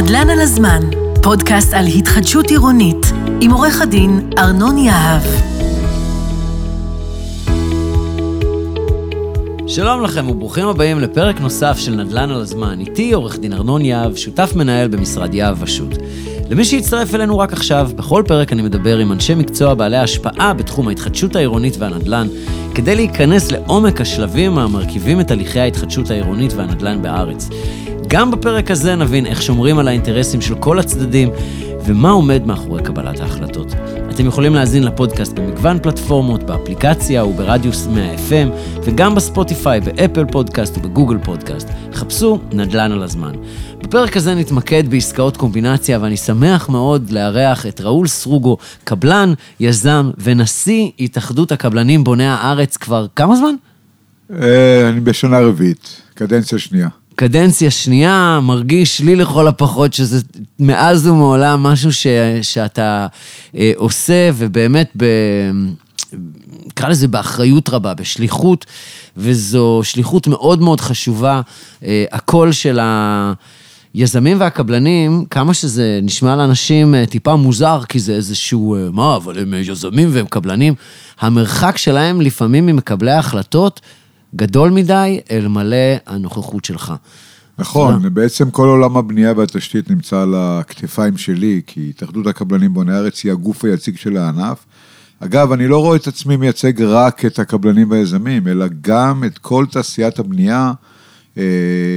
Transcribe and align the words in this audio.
נדל"ן 0.00 0.30
על 0.30 0.40
הזמן, 0.40 0.82
פודקאסט 1.22 1.74
על 1.74 1.86
התחדשות 1.86 2.50
עירונית, 2.50 3.06
עם 3.40 3.50
עורך 3.50 3.80
הדין 3.82 4.30
ארנון 4.38 4.78
יהב. 4.78 5.22
שלום 9.66 10.02
לכם 10.02 10.30
וברוכים 10.30 10.68
הבאים 10.68 11.00
לפרק 11.00 11.40
נוסף 11.40 11.78
של 11.78 11.94
נדל"ן 11.94 12.30
על 12.30 12.40
הזמן. 12.40 12.80
איתי 12.80 13.12
עורך 13.12 13.38
דין 13.38 13.52
ארנון 13.52 13.84
יהב, 13.84 14.16
שותף 14.16 14.52
מנהל 14.56 14.88
במשרד 14.88 15.34
יהב 15.34 15.62
ושות'. 15.62 15.96
למי 16.50 16.64
שהצטרף 16.64 17.14
אלינו 17.14 17.38
רק 17.38 17.52
עכשיו, 17.52 17.90
בכל 17.96 18.22
פרק 18.26 18.52
אני 18.52 18.62
מדבר 18.62 18.98
עם 18.98 19.12
אנשי 19.12 19.34
מקצוע 19.34 19.74
בעלי 19.74 19.96
השפעה 19.96 20.54
בתחום 20.54 20.88
ההתחדשות 20.88 21.36
העירונית 21.36 21.76
והנדל"ן, 21.78 22.26
כדי 22.74 22.94
להיכנס 22.94 23.50
לעומק 23.50 24.00
השלבים 24.00 24.58
המרכיבים 24.58 25.20
את 25.20 25.30
הליכי 25.30 25.60
ההתחדשות 25.60 26.10
העירונית 26.10 26.52
והנדל"ן 26.52 27.02
בארץ. 27.02 27.48
גם 28.08 28.30
בפרק 28.30 28.70
הזה 28.70 28.94
נבין 28.94 29.26
איך 29.26 29.42
שומרים 29.42 29.78
על 29.78 29.88
האינטרסים 29.88 30.40
של 30.40 30.54
כל 30.54 30.78
הצדדים 30.78 31.30
ומה 31.84 32.10
עומד 32.10 32.46
מאחורי 32.46 32.82
קבלת 32.82 33.20
ההחלטות. 33.20 33.74
אתם 34.16 34.26
יכולים 34.26 34.54
להאזין 34.54 34.82
לפודקאסט 34.82 35.32
במגוון 35.32 35.78
פלטפורמות, 35.82 36.42
באפליקציה 36.42 37.24
וברדיוס 37.24 37.86
100 37.86 38.14
FM, 38.14 38.48
וגם 38.84 39.14
ב 39.14 39.21
Spotify, 39.21 39.80
ב 39.80 39.87
Apple 39.87 40.24
Podcast 40.24 40.78
וב 40.78 40.88
Google 40.88 41.18
Podcast. 41.24 41.68
חפשו 41.92 42.40
נדל"ן 42.52 42.92
על 42.92 43.02
הזמן. 43.02 43.32
בפרק 43.78 44.16
הזה 44.16 44.34
נתמקד 44.34 44.90
בעסקאות 44.90 45.36
קומבינציה, 45.36 45.98
ואני 46.02 46.16
שמח 46.16 46.68
מאוד 46.68 47.10
לארח 47.10 47.66
את 47.66 47.80
ראול 47.80 48.06
סרוגו, 48.06 48.56
קבלן, 48.84 49.32
יזם 49.60 50.10
ונשיא 50.18 50.90
התאחדות 51.00 51.52
הקבלנים 51.52 52.04
בוני 52.04 52.26
הארץ 52.26 52.76
כבר 52.76 53.06
כמה 53.16 53.36
זמן? 53.36 53.54
אה, 54.42 54.88
אני 54.88 55.00
בשנה 55.00 55.40
רביעית, 55.40 56.02
קדנציה 56.14 56.58
שנייה. 56.58 56.88
קדנציה 57.16 57.70
שנייה, 57.70 58.40
מרגיש 58.42 59.00
לי 59.00 59.16
לכל 59.16 59.48
הפחות 59.48 59.92
שזה 59.92 60.20
מאז 60.58 61.06
ומעולם 61.06 61.62
משהו 61.62 61.92
ש, 61.92 62.06
שאתה 62.42 63.06
אה, 63.56 63.72
עושה, 63.76 64.30
ובאמת, 64.34 64.96
נקרא 66.66 66.88
לזה 66.88 67.08
באחריות 67.08 67.68
רבה, 67.68 67.94
בשליחות, 67.94 68.66
וזו 69.16 69.80
שליחות 69.82 70.26
מאוד 70.26 70.60
מאוד 70.60 70.80
חשובה. 70.80 71.40
אה, 71.84 72.04
הקול 72.12 72.52
של 72.52 72.80
היזמים 73.94 74.40
והקבלנים, 74.40 75.24
כמה 75.30 75.54
שזה 75.54 76.00
נשמע 76.02 76.36
לאנשים 76.36 76.94
אה, 76.94 77.06
טיפה 77.06 77.36
מוזר, 77.36 77.80
כי 77.88 77.98
זה 77.98 78.12
איזשהו, 78.12 78.74
אה, 78.74 78.90
מה, 78.92 79.16
אבל 79.16 79.38
הם 79.38 79.54
יזמים 79.54 80.08
והם 80.12 80.26
קבלנים, 80.26 80.74
המרחק 81.20 81.76
שלהם 81.76 82.20
לפעמים 82.20 82.66
ממקבלי 82.66 83.10
ההחלטות, 83.10 83.80
גדול 84.36 84.70
מדי 84.70 85.20
אלמלא 85.30 85.96
הנוכחות 86.06 86.64
שלך. 86.64 86.94
נכון, 87.58 88.14
בעצם 88.14 88.50
כל 88.50 88.68
עולם 88.68 88.96
הבנייה 88.96 89.32
והתשתית 89.36 89.90
נמצא 89.90 90.20
על 90.20 90.34
הכתפיים 90.36 91.16
שלי, 91.16 91.60
כי 91.66 91.86
התאחדות 91.90 92.26
הקבלנים 92.26 92.74
בוני 92.74 92.92
הארץ 92.92 93.24
היא 93.24 93.32
הגוף 93.32 93.64
היציג 93.64 93.96
של 93.96 94.16
הענף. 94.16 94.58
אגב, 95.20 95.52
אני 95.52 95.68
לא 95.68 95.78
רואה 95.78 95.96
את 95.96 96.06
עצמי 96.06 96.36
מייצג 96.36 96.82
רק 96.82 97.24
את 97.24 97.38
הקבלנים 97.38 97.90
והיזמים, 97.90 98.48
אלא 98.48 98.66
גם 98.80 99.24
את 99.24 99.38
כל 99.38 99.66
תעשיית 99.70 100.18
הבנייה, 100.18 100.72
אה, 101.38 101.42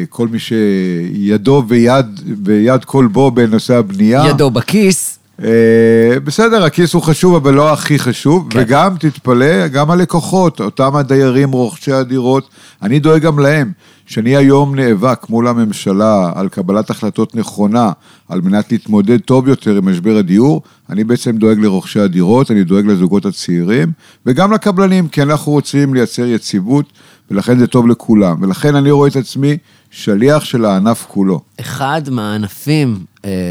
כל 0.10 0.28
מי 0.28 0.40
שידו 0.40 1.64
ויד, 1.68 2.06
ויד 2.46 2.86
כל 2.86 3.08
בו 3.12 3.32
בנושא 3.32 3.76
הבנייה. 3.76 4.24
ידו 4.30 4.52
בכיס. 4.52 5.19
אה, 5.44 6.20
בסדר, 6.24 6.64
הכיס 6.64 6.94
הוא 6.94 7.02
חשוב, 7.02 7.36
אבל 7.36 7.54
לא 7.54 7.74
הכי 7.74 8.00
חשוב. 8.00 8.48
כן. 8.50 8.60
וגם, 8.62 8.96
תתפלא, 9.00 9.68
גם 9.68 9.92
הלקוחות, 9.92 10.62
אותם 10.62 10.96
הדיירים, 10.96 11.52
רוכשי 11.52 11.92
הדירות, 11.92 12.50
אני 12.82 13.00
דואג 13.00 13.22
גם 13.22 13.40
להם. 13.40 13.72
שאני 14.10 14.36
היום 14.36 14.76
נאבק 14.76 15.30
מול 15.30 15.48
הממשלה 15.48 16.32
על 16.36 16.50
קבלת 16.50 16.90
החלטות 16.90 17.36
נכונה 17.36 17.92
על 18.30 18.42
מנת 18.42 18.72
להתמודד 18.72 19.20
טוב 19.20 19.48
יותר 19.48 19.78
עם 19.78 19.90
משבר 19.90 20.18
הדיור, 20.18 20.62
אני 20.90 21.04
בעצם 21.04 21.38
דואג 21.38 21.60
לרוכשי 21.60 22.00
הדירות, 22.00 22.52
אני 22.52 22.64
דואג 22.64 22.86
לזוגות 22.86 23.26
הצעירים 23.26 23.92
וגם 24.26 24.52
לקבלנים, 24.52 25.08
כי 25.08 25.22
אנחנו 25.22 25.52
רוצים 25.52 25.94
לייצר 25.94 26.26
יציבות 26.26 26.86
ולכן 27.32 27.60
זה 27.60 27.68
טוב 27.68 27.88
לכולם. 27.88 28.44
ולכן 28.44 28.76
אני 28.76 28.92
רואה 28.92 29.10
את 29.10 29.16
עצמי 29.16 29.58
שליח 29.92 30.44
של 30.44 30.66
הענף 30.66 31.06
כולו. 31.08 31.42
אחד 31.60 32.02
מהענפים, 32.12 33.00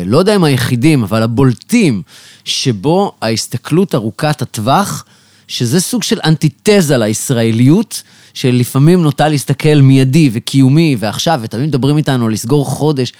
לא 0.06 0.18
יודע 0.18 0.36
אם 0.36 0.44
היחידים, 0.44 1.02
אבל 1.02 1.22
הבולטים, 1.22 2.02
שבו 2.44 3.12
ההסתכלות 3.22 3.94
ארוכת 3.94 4.42
הטווח, 4.42 5.04
שזה 5.48 5.80
סוג 5.80 6.02
של 6.02 6.18
אנטיתזה 6.24 6.98
לישראליות, 6.98 8.02
שלפעמים 8.34 9.02
נוטה 9.02 9.28
להסתכל 9.28 9.74
מיידי 9.82 10.30
וקיומי 10.32 10.96
ועכשיו, 10.98 11.40
ותמיד 11.42 11.68
מדברים 11.68 11.96
איתנו 11.96 12.28
לסגור 12.28 12.66
חודש. 12.66 13.12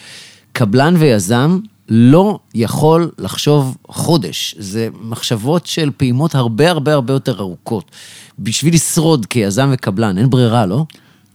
קבלן 0.53 0.95
ויזם 0.99 1.59
לא 1.89 2.39
יכול 2.55 3.11
לחשוב 3.19 3.77
חודש. 3.89 4.55
זה 4.59 4.89
מחשבות 5.03 5.67
של 5.67 5.91
פעימות 5.97 6.35
הרבה 6.35 6.71
הרבה 6.71 6.93
הרבה 6.93 7.13
יותר 7.13 7.41
ארוכות. 7.41 7.91
בשביל 8.39 8.75
לשרוד 8.75 9.27
כיזם 9.27 9.71
וקבלן, 9.73 10.19
אין 10.19 10.31
ברירה, 10.31 10.67
לא? 10.67 10.85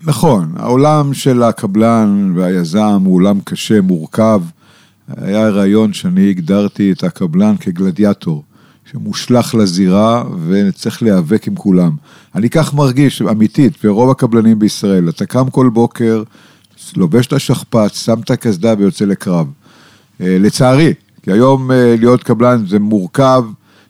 נכון, 0.02 0.54
העולם 0.58 1.14
של 1.14 1.44
הקבלן 1.44 2.34
והיזם 2.36 3.02
הוא 3.06 3.16
עולם 3.16 3.40
קשה, 3.44 3.82
מורכב. 3.82 4.42
היה 5.08 5.50
רעיון 5.50 5.94
שאני 5.94 6.30
הגדרתי 6.30 6.92
את 6.92 7.04
הקבלן 7.04 7.58
כגלדיאטור. 7.58 8.44
שמושלך 8.92 9.56
לזירה 9.56 10.24
וצריך 10.48 11.04
להיאבק 11.04 11.48
עם 11.48 11.56
כולם. 11.56 11.92
אני 12.36 12.50
כך 12.50 12.74
מרגיש, 12.74 13.22
אמיתית, 13.22 13.74
ורוב 13.84 14.10
הקבלנים 14.10 14.60
בישראל, 14.60 15.10
אתה 15.10 15.26
קם 15.26 15.50
כל 15.50 15.70
בוקר, 15.70 16.24
לובש 16.96 17.28
את 17.28 17.34
השכפ"ץ, 17.34 18.06
שם 18.06 18.20
את 18.20 18.32
הקסדה 18.32 18.74
ויוצא 18.78 19.06
לקרב. 19.06 19.48
אה, 20.22 20.38
לצערי, 20.40 20.94
כי 21.24 21.32
היום 21.32 21.72
אה, 21.72 21.96
להיות 22.00 22.24
קבלן 22.24 22.66
זה 22.68 22.80
מורכב, 22.80 23.44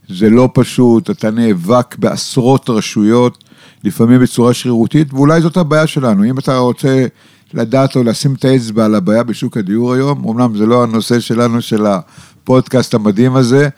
זה 0.09 0.29
לא 0.29 0.49
פשוט, 0.53 1.09
אתה 1.09 1.31
נאבק 1.31 1.95
בעשרות 1.97 2.69
רשויות, 2.69 3.43
לפעמים 3.83 4.21
בצורה 4.21 4.53
שרירותית, 4.53 5.13
ואולי 5.13 5.41
זאת 5.41 5.57
הבעיה 5.57 5.87
שלנו. 5.87 6.23
אם 6.23 6.39
אתה 6.39 6.57
רוצה 6.57 7.05
לדעת 7.53 7.95
או 7.95 8.03
לשים 8.03 8.33
את 8.33 8.45
האצבע 8.45 8.85
על 8.85 8.95
הבעיה 8.95 9.23
בשוק 9.23 9.57
הדיור 9.57 9.93
היום, 9.93 10.27
אמנם 10.29 10.57
זה 10.57 10.65
לא 10.65 10.83
הנושא 10.83 11.19
שלנו, 11.19 11.61
של 11.61 11.85
הפודקאסט 11.85 12.93
המדהים 12.93 13.35
הזה, 13.35 13.69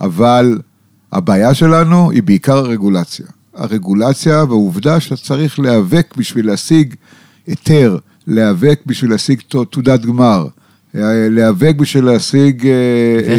אבל 0.00 0.58
הבעיה 1.12 1.54
שלנו 1.54 2.10
היא 2.10 2.22
בעיקר 2.22 2.56
הרגולציה. 2.56 3.26
הרגולציה 3.54 4.44
והעובדה 4.44 5.00
שאתה 5.00 5.16
צריך 5.16 5.60
להיאבק 5.60 6.14
בשביל 6.16 6.46
להשיג 6.46 6.94
היתר, 7.46 7.98
להיאבק 8.26 8.80
בשביל 8.86 9.10
להשיג 9.10 9.40
תעודת 9.70 10.00
גמר, 10.00 10.46
להיאבק 10.94 11.74
בשביל 11.76 12.04
להשיג 12.04 12.66
אה, 12.66 12.72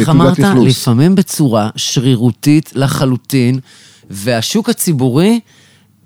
תעודת 0.04 0.32
אכלוס. 0.32 0.38
ואיך 0.38 0.48
אמרת? 0.48 0.66
לפעמים 0.66 1.14
בצורה 1.14 1.70
שרירותית 1.76 2.72
לחלוטין, 2.74 3.58
והשוק 4.10 4.68
הציבורי... 4.68 5.40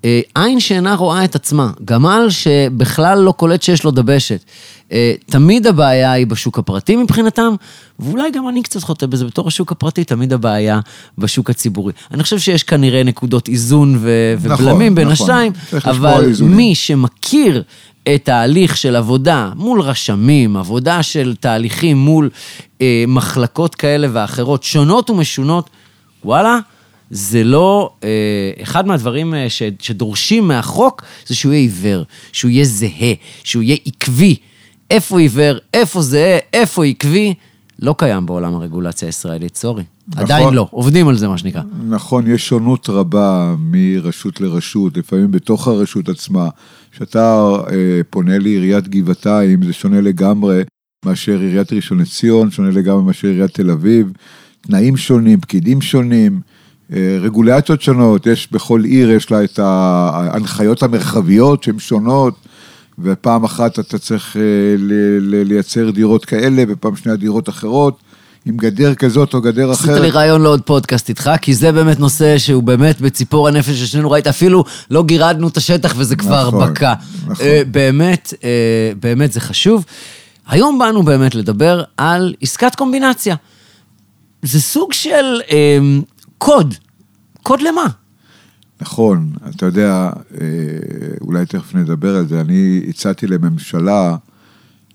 אה, 0.05 0.21
עין 0.35 0.59
שאינה 0.59 0.95
רואה 0.95 1.25
את 1.25 1.35
עצמה, 1.35 1.71
גמל 1.85 2.27
שבכלל 2.29 3.19
לא 3.19 3.31
קולט 3.31 3.61
שיש 3.61 3.83
לו 3.83 3.91
דבשת. 3.91 4.43
אה, 4.91 5.13
תמיד 5.25 5.67
הבעיה 5.67 6.11
היא 6.11 6.27
בשוק 6.27 6.59
הפרטי 6.59 6.95
מבחינתם, 6.95 7.55
ואולי 7.99 8.31
גם 8.31 8.49
אני 8.49 8.63
קצת 8.63 8.83
חוטא 8.83 9.05
בזה 9.05 9.25
בתור 9.25 9.47
השוק 9.47 9.71
הפרטי, 9.71 10.03
תמיד 10.03 10.33
הבעיה 10.33 10.79
בשוק 11.17 11.49
הציבורי. 11.49 11.93
אני 12.11 12.23
חושב 12.23 12.39
שיש 12.39 12.63
כנראה 12.63 13.03
נקודות 13.03 13.47
איזון 13.47 13.97
ו- 13.99 14.35
נכון, 14.43 14.65
ובלמים 14.65 14.95
בין 14.95 15.07
נכון. 15.07 15.13
השתיים, 15.13 15.51
אבל 15.85 16.31
מי 16.41 16.75
שמכיר 16.75 17.63
את 18.15 18.29
ההליך 18.29 18.77
של 18.77 18.95
עבודה 18.95 19.51
מול 19.55 19.81
רשמים, 19.81 20.57
עבודה 20.57 21.03
של 21.03 21.35
תהליכים 21.39 21.97
מול 21.97 22.29
אה, 22.81 23.03
מחלקות 23.07 23.75
כאלה 23.75 24.07
ואחרות, 24.13 24.63
שונות 24.63 25.09
ומשונות, 25.09 25.69
וואלה, 26.25 26.59
זה 27.11 27.43
לא, 27.43 27.93
אה, 28.03 28.51
אחד 28.61 28.87
מהדברים 28.87 29.33
אה, 29.33 29.49
ש, 29.49 29.63
שדורשים 29.79 30.47
מהחוק 30.47 31.03
זה 31.27 31.35
שהוא 31.35 31.53
יהיה 31.53 31.61
עיוור, 31.61 32.03
שהוא 32.31 32.51
יהיה 32.51 32.65
זהה, 32.65 33.13
שהוא 33.43 33.63
יהיה 33.63 33.77
עקבי. 33.85 34.35
איפה 34.89 35.19
עיוור, 35.19 35.57
איפה 35.73 36.01
זהה, 36.01 36.37
איפה 36.53 36.85
עקבי, 36.85 37.33
לא 37.79 37.95
קיים 37.97 38.25
בעולם 38.25 38.55
הרגולציה 38.55 39.07
הישראלית, 39.07 39.57
סורי. 39.57 39.83
נכון, 40.07 40.23
עדיין 40.23 40.53
לא, 40.53 40.67
עובדים 40.71 41.07
על 41.07 41.17
זה, 41.17 41.27
מה 41.27 41.37
שנקרא. 41.37 41.61
נכון, 41.87 42.31
יש 42.31 42.47
שונות 42.47 42.89
רבה 42.89 43.55
מרשות 43.59 44.41
לרשות, 44.41 44.97
לפעמים 44.97 45.31
בתוך 45.31 45.67
הרשות 45.67 46.09
עצמה. 46.09 46.49
כשאתה 46.91 47.49
אה, 47.71 48.01
פונה 48.09 48.39
לעיריית 48.39 48.87
גבעתיים, 48.87 49.63
זה 49.63 49.73
שונה 49.73 50.01
לגמרי 50.01 50.63
מאשר 51.05 51.39
עיריית 51.39 51.73
ראשון 51.73 51.99
לציון, 51.99 52.51
שונה 52.51 52.69
לגמרי 52.69 53.03
מאשר 53.03 53.27
עיריית 53.27 53.53
תל 53.53 53.71
אביב. 53.71 54.11
תנאים 54.61 54.97
שונים, 54.97 55.41
פקידים 55.41 55.81
שונים. 55.81 56.39
אה, 56.95 57.17
רגולציות 57.21 57.81
שונות, 57.81 58.25
יש 58.25 58.47
בכל 58.51 58.83
עיר, 58.83 59.11
יש 59.11 59.31
לה 59.31 59.43
את 59.43 59.59
ההנחיות 59.59 60.83
המרחביות 60.83 61.63
שהן 61.63 61.79
שונות, 61.79 62.33
ופעם 62.99 63.43
אחת 63.43 63.79
אתה 63.79 63.97
צריך 63.97 64.37
אה, 64.37 64.41
לייצר 65.45 65.89
דירות 65.89 66.25
כאלה, 66.25 66.63
ופעם 66.67 66.95
שנייה 66.95 67.15
דירות 67.17 67.49
אחרות. 67.49 67.99
עם 68.45 68.57
גדר 68.57 68.95
כזאת 68.95 69.33
או 69.33 69.41
גדר 69.41 69.71
אחרת. 69.73 69.89
עשית 69.89 70.01
לי 70.01 70.09
רעיון 70.09 70.41
לעוד 70.41 70.61
פודקאסט 70.61 71.09
איתך, 71.09 71.31
כי 71.41 71.53
זה 71.53 71.71
באמת 71.71 71.99
נושא 71.99 72.37
שהוא 72.37 72.63
באמת 72.63 73.01
בציפור 73.01 73.47
הנפש 73.47 73.69
ששנינו 73.69 74.11
ראית, 74.11 74.27
אפילו 74.27 74.63
לא 74.91 75.03
גירדנו 75.03 75.47
את 75.47 75.57
השטח 75.57 75.93
וזה 75.97 76.15
כבר 76.15 76.47
נכון, 76.47 76.69
בקע. 76.69 76.93
נכון. 77.27 77.45
אה, 77.45 77.61
באמת, 77.71 78.33
באמת 78.99 79.31
זה 79.31 79.39
חשוב. 79.39 79.85
היום 80.47 80.79
באנו 80.79 81.03
באמת 81.03 81.35
לדבר 81.35 81.83
על 81.97 82.33
עסקת 82.41 82.75
קומבינציה. 82.75 83.35
זה 84.41 84.61
סוג 84.61 84.93
של 84.93 85.41
קוד. 86.39 86.75
קוד 87.43 87.61
למה? 87.61 87.85
נכון, 88.81 89.31
אתה 89.49 89.65
יודע, 89.65 90.09
אה, 90.41 90.47
אולי 91.21 91.45
תכף 91.45 91.75
נדבר 91.75 92.15
על 92.15 92.27
זה, 92.27 92.41
אני 92.41 92.81
הצעתי 92.87 93.27
לממשלה 93.27 94.15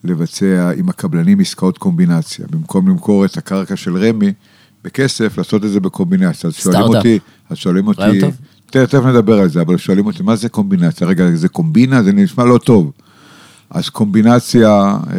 לבצע 0.04 0.70
עם 0.76 0.88
הקבלנים 0.88 1.40
עסקאות 1.40 1.78
קומבינציה. 1.78 2.46
במקום 2.50 2.88
למכור 2.88 3.24
את 3.24 3.36
הקרקע 3.36 3.76
של 3.76 3.96
רמ"י 3.96 4.32
בכסף, 4.84 5.38
לעשות 5.38 5.64
את 5.64 5.70
זה 5.70 5.80
בקומבינציה. 5.80 6.48
אז 6.48 6.54
שואלים. 6.54 6.82
אותי, 6.82 7.18
אז 7.50 7.56
שואלים 7.56 7.86
אותי, 7.86 8.20
תכף 8.66 9.04
נדבר 9.04 9.38
על 9.38 9.48
זה, 9.48 9.60
אבל 9.60 9.76
שואלים 9.76 10.06
אותי, 10.06 10.22
מה 10.22 10.36
זה 10.36 10.48
קומבינציה? 10.48 11.06
רגע, 11.06 11.30
זה 11.34 11.48
קומבינה? 11.48 12.02
זה 12.02 12.12
נשמע 12.12 12.44
לא 12.44 12.58
טוב. 12.58 12.92
אז 13.70 13.88
קומבינציה, 13.88 14.68
אה, 14.70 15.18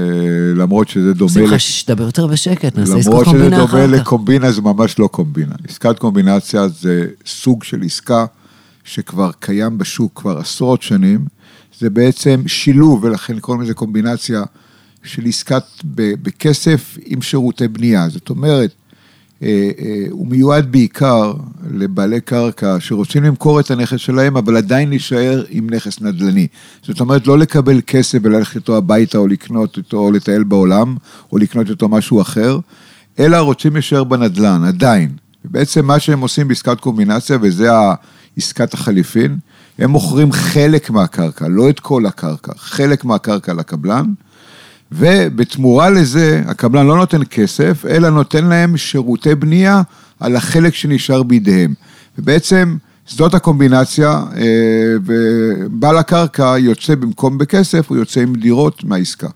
למרות 0.56 0.88
שזה 0.88 1.14
דומה... 1.14 1.32
שמחה, 1.32 1.60
שתדבר 1.60 2.04
יותר 2.04 2.28
בשקט, 2.28 2.78
נעשה 2.78 2.92
למרות 2.92 3.26
שזה 3.26 3.32
קומבינה 3.32 3.50
דומה 3.50 3.64
אחר 3.66 3.88
כך. 3.88 3.94
לקומבינה, 3.94 4.52
זה 4.52 4.62
ממש 4.62 5.00
לא 5.00 5.08
קומבינה. 5.08 5.56
עסקת 5.70 6.00
קומבינציה 6.00 6.68
זה 6.68 7.08
סוג 7.26 7.64
של 7.64 7.82
עסקה 7.86 8.26
שכבר 8.84 9.32
קיים 9.40 9.78
בשוק 9.78 10.12
כבר 10.22 10.38
עשרות 10.38 10.82
שנים. 10.82 11.26
זה 11.80 11.90
בעצם 11.90 12.42
שילוב, 12.48 13.04
ולכן 13.04 13.40
קוראים 13.40 13.62
לזה 13.62 13.74
קומבינציה 13.74 14.44
של 15.04 15.26
עסקת 15.26 15.64
בכסף 15.94 16.98
עם 17.06 17.22
שירותי 17.22 17.68
בנייה. 17.68 18.10
זאת 18.10 18.30
אומרת, 18.30 18.72
הוא 20.10 20.28
מיועד 20.28 20.72
בעיקר 20.72 21.34
לבעלי 21.72 22.22
קרקע 22.22 22.76
שרוצים 22.80 23.24
למכור 23.24 23.60
את 23.60 23.72
הנכס 23.72 24.00
שלהם, 24.00 24.38
אבל 24.38 24.58
עדיין 24.58 24.90
להישאר 24.90 25.44
עם 25.50 25.70
נכס 25.70 26.02
נדל"ני. 26.02 26.48
זאת 26.84 27.00
אומרת, 27.00 27.28
לא 27.28 27.38
לקבל 27.38 27.82
כסף 27.88 28.20
וללכת 28.24 28.56
איתו 28.56 28.78
הביתה 28.78 29.18
או 29.18 29.28
לקנות 29.28 29.78
איתו 29.78 29.98
או 29.98 30.12
לטייל 30.12 30.44
בעולם, 30.44 30.96
או 31.32 31.38
לקנות 31.38 31.70
איתו 31.70 31.90
משהו 31.90 32.22
אחר, 32.22 32.60
אלא 33.20 33.38
רוצים 33.38 33.74
להישאר 33.74 34.04
בנדל"ן, 34.04 34.64
עדיין. 34.64 35.10
ובעצם 35.46 35.86
מה 35.86 36.00
שהם 36.00 36.20
עושים 36.20 36.48
בעסקת 36.48 36.80
קומבינציה, 36.80 37.38
וזה 37.42 37.70
עסקת 38.38 38.74
החליפין, 38.74 39.38
הם 39.80 39.90
מוכרים 39.90 40.32
חלק 40.32 40.90
מהקרקע, 40.90 41.48
לא 41.48 41.70
את 41.70 41.80
כל 41.80 42.06
הקרקע, 42.06 42.52
חלק 42.58 43.06
מהקרקע 43.06 43.54
לקבלן, 43.54 44.06
ובתמורה 44.96 45.90
לזה, 45.90 46.44
הקבלן 46.46 46.88
לא 46.88 46.98
נותן 46.98 47.22
כסף, 47.30 47.86
אלא 47.90 48.10
נותן 48.10 48.46
להם 48.46 48.78
שירותי 48.78 49.36
בנייה 49.36 49.82
על 50.20 50.36
החלק 50.36 50.76
שנשאר 50.76 51.24
בידיהם. 51.24 51.74
ובעצם 52.18 52.78
זאת 53.08 53.34
הקומבינציה, 53.34 54.10
אה, 54.10 54.44
ובעל 55.06 55.98
הקרקע 55.98 56.56
יוצא 56.60 56.96
במקום 56.96 57.38
בכסף, 57.38 57.90
הוא 57.90 57.98
יוצא 57.98 58.22
עם 58.22 58.36
דירות 58.36 58.84
מהעסקה. 58.84 59.28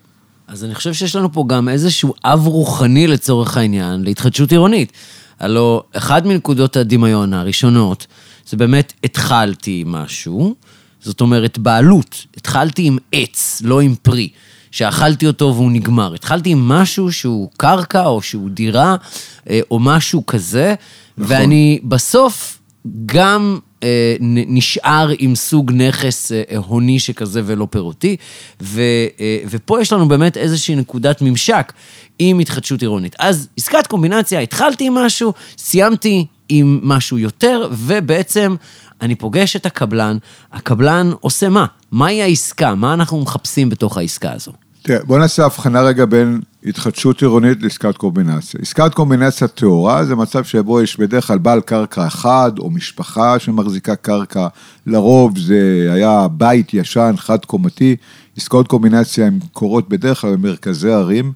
אז 0.47 0.63
אני 0.63 0.75
חושב 0.75 0.93
שיש 0.93 1.15
לנו 1.15 1.33
פה 1.33 1.45
גם 1.47 1.69
איזשהו 1.69 2.13
אב 2.25 2.47
רוחני 2.47 3.07
לצורך 3.07 3.57
העניין 3.57 4.03
להתחדשות 4.03 4.51
עירונית. 4.51 4.91
הלו, 5.39 5.83
אחד 5.93 6.27
מנקודות 6.27 6.77
הדמיון 6.77 7.33
הראשונות, 7.33 8.07
זה 8.49 8.57
באמת 8.57 8.93
התחלתי 9.03 9.81
עם 9.81 9.91
משהו, 9.91 10.55
זאת 11.01 11.21
אומרת 11.21 11.57
בעלות. 11.57 12.25
התחלתי 12.37 12.83
עם 12.83 12.97
עץ, 13.11 13.61
לא 13.65 13.81
עם 13.81 13.95
פרי, 14.01 14.29
שאכלתי 14.71 15.27
אותו 15.27 15.53
והוא 15.55 15.71
נגמר. 15.71 16.13
התחלתי 16.13 16.49
עם 16.49 16.67
משהו 16.67 17.11
שהוא 17.11 17.49
קרקע 17.57 18.05
או 18.05 18.21
שהוא 18.21 18.49
דירה 18.49 18.95
אה, 19.49 19.59
או 19.71 19.79
משהו 19.79 20.25
כזה, 20.25 20.75
נכון. 21.17 21.35
ואני 21.35 21.79
בסוף 21.83 22.59
גם 23.05 23.59
אה, 23.83 24.15
נשאר 24.19 25.09
עם 25.19 25.35
סוג 25.35 25.71
נכס 25.71 26.31
אה, 26.31 26.57
הוני 26.57 26.99
שכזה 26.99 27.41
ולא 27.45 27.67
פירותי, 27.69 28.15
ו, 28.61 28.81
ופה 29.49 29.81
יש 29.81 29.93
לנו 29.93 30.07
באמת 30.07 30.37
איזושהי 30.37 30.75
נקודת 30.75 31.21
ממשק 31.21 31.73
עם 32.19 32.39
התחדשות 32.39 32.81
עירונית. 32.81 33.15
אז 33.19 33.47
עסקת 33.57 33.87
קומבינציה, 33.87 34.39
התחלתי 34.39 34.87
עם 34.87 34.93
משהו, 34.93 35.33
סיימתי 35.57 36.25
עם 36.49 36.79
משהו 36.83 37.17
יותר, 37.17 37.69
ובעצם 37.71 38.55
אני 39.01 39.15
פוגש 39.15 39.55
את 39.55 39.65
הקבלן, 39.65 40.17
הקבלן 40.53 41.11
עושה 41.19 41.49
מה? 41.49 41.65
מהי 41.91 42.21
העסקה? 42.21 42.75
מה 42.75 42.93
אנחנו 42.93 43.21
מחפשים 43.21 43.69
בתוך 43.69 43.97
העסקה 43.97 44.31
הזו? 44.31 44.51
תראה, 44.81 44.99
בוא 45.03 45.19
נעשה 45.19 45.45
הבחנה 45.45 45.81
רגע 45.81 46.05
בין 46.05 46.41
התחדשות 46.65 47.21
עירונית 47.21 47.63
לעסקת 47.63 47.97
קומבינציה. 47.97 48.59
עסקת 48.63 48.93
קומבינציה 48.93 49.47
טהורה 49.47 50.05
זה 50.05 50.15
מצב 50.15 50.43
שבו 50.43 50.81
יש 50.81 50.99
בדרך 50.99 51.27
כלל 51.27 51.37
בעל 51.37 51.61
קרקע 51.61 52.07
אחד 52.07 52.51
או 52.59 52.69
משפחה 52.69 53.39
שמחזיקה 53.39 53.95
קרקע, 53.95 54.47
לרוב 54.87 55.39
זה 55.39 55.89
היה 55.93 56.27
בית 56.31 56.73
ישן, 56.73 57.13
חד 57.17 57.45
קומתי. 57.45 57.95
עסקאות 58.37 58.67
קומבינציה 58.67 59.27
הן 59.27 59.39
קורות 59.53 59.89
בדרך 59.89 60.21
כלל 60.21 60.35
במרכזי 60.35 60.91
ערים. 60.91 61.31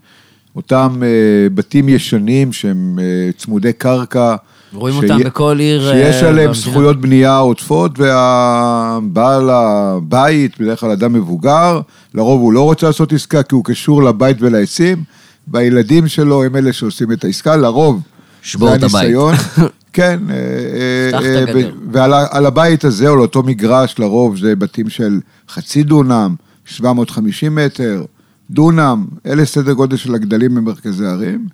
אותם 0.55 1.01
אה, 1.03 1.49
בתים 1.49 1.89
ישנים 1.89 2.53
שהם 2.53 2.99
אה, 3.01 3.31
צמודי 3.37 3.73
קרקע. 3.73 4.35
רואים 4.73 4.95
אותם 4.95 5.19
בכל 5.19 5.57
עיר, 5.59 5.89
אה, 5.89 5.93
שיש 5.93 6.23
עליהם 6.23 6.47
במדינה. 6.47 6.71
זכויות 6.71 7.01
בנייה 7.01 7.37
עודפות, 7.37 7.99
והבעל 7.99 9.49
הבית, 9.49 10.59
בדרך 10.59 10.79
כלל 10.79 10.91
אדם 10.91 11.13
מבוגר, 11.13 11.81
לרוב 12.13 12.41
הוא 12.41 12.53
לא 12.53 12.63
רוצה 12.63 12.87
לעשות 12.87 13.13
עסקה 13.13 13.43
כי 13.43 13.55
הוא 13.55 13.63
קשור 13.63 14.03
לבית 14.03 14.37
ולעצים, 14.39 15.03
והילדים 15.47 16.07
שלו 16.07 16.43
הם 16.43 16.55
אלה 16.55 16.73
שעושים 16.73 17.11
את 17.11 17.23
העסקה, 17.23 17.55
לרוב. 17.55 18.01
שבור 18.41 18.75
את 18.75 18.83
הבית. 18.83 19.15
כן, 19.93 20.19
אה, 20.29 21.19
אה, 21.19 21.69
ועל 21.91 22.45
הבית 22.45 22.85
הזה, 22.85 23.09
או 23.09 23.15
לאותו 23.15 23.43
מגרש, 23.43 23.95
לרוב 23.99 24.37
זה 24.37 24.55
בתים 24.55 24.89
של 24.89 25.19
חצי 25.49 25.83
דונם, 25.83 26.35
750 26.65 27.55
מטר, 27.55 28.03
דונם, 28.51 29.05
אלה 29.25 29.45
סדר 29.45 29.73
גודל 29.73 29.97
של 29.97 30.15
הגדלים 30.15 30.55
במרכזי 30.55 31.05
ערים. 31.05 31.47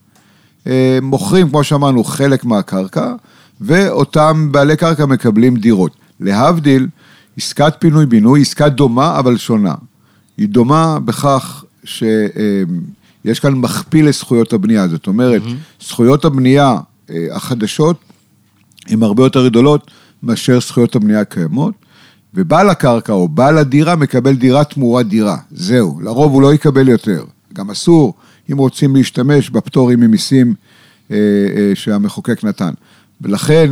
אה, 0.70 1.00
מוכרים, 1.02 1.50
כמו 1.50 1.64
שאמרנו, 1.64 2.04
חלק 2.04 2.46
מהקרקע, 2.46 3.14
ואותם 3.62 4.48
בעלי 4.52 4.78
קרקע 4.78 5.06
מקבלים 5.06 5.56
דירות. 5.58 5.92
להבדיל, 6.20 6.88
עסקת 7.38 7.74
פינוי-בינוי, 7.80 8.42
עסקה 8.42 8.70
דומה 8.70 9.20
אבל 9.20 9.38
שונה. 9.38 9.76
היא 10.38 10.48
דומה 10.50 11.00
בכך 11.06 11.64
שיש 11.84 13.40
כאן 13.42 13.54
מכפיל 13.54 14.08
לזכויות 14.08 14.54
הבנייה, 14.54 14.88
זאת 14.88 15.08
אומרת, 15.08 15.42
זכויות 15.82 16.26
הבנייה 16.26 16.78
אה, 17.10 17.28
החדשות 17.32 17.98
הן 18.88 19.04
הרבה 19.04 19.24
יותר 19.24 19.48
גדולות 19.48 19.92
מאשר 20.24 20.60
זכויות 20.60 20.96
הבנייה 20.96 21.22
הקיימות, 21.22 21.74
ובעל 22.34 22.70
הקרקע 22.70 23.14
או 23.14 23.28
בעל 23.28 23.58
הדירה 23.58 23.96
מקבל 23.96 24.36
דירה 24.36 24.64
תמורת 24.64 25.08
דירה, 25.08 25.38
זהו, 25.52 26.00
לרוב 26.02 26.34
הוא 26.34 26.42
לא 26.42 26.54
יקבל 26.54 26.88
יותר. 26.88 27.24
גם 27.54 27.70
אסור, 27.70 28.14
אם 28.52 28.58
רוצים 28.58 28.96
להשתמש 28.96 29.50
בפטורים 29.50 30.00
ממיסים 30.00 30.54
אה, 31.12 31.18
אה, 31.18 31.72
שהמחוקק 31.76 32.44
נתן. 32.44 32.72
ולכן, 33.22 33.72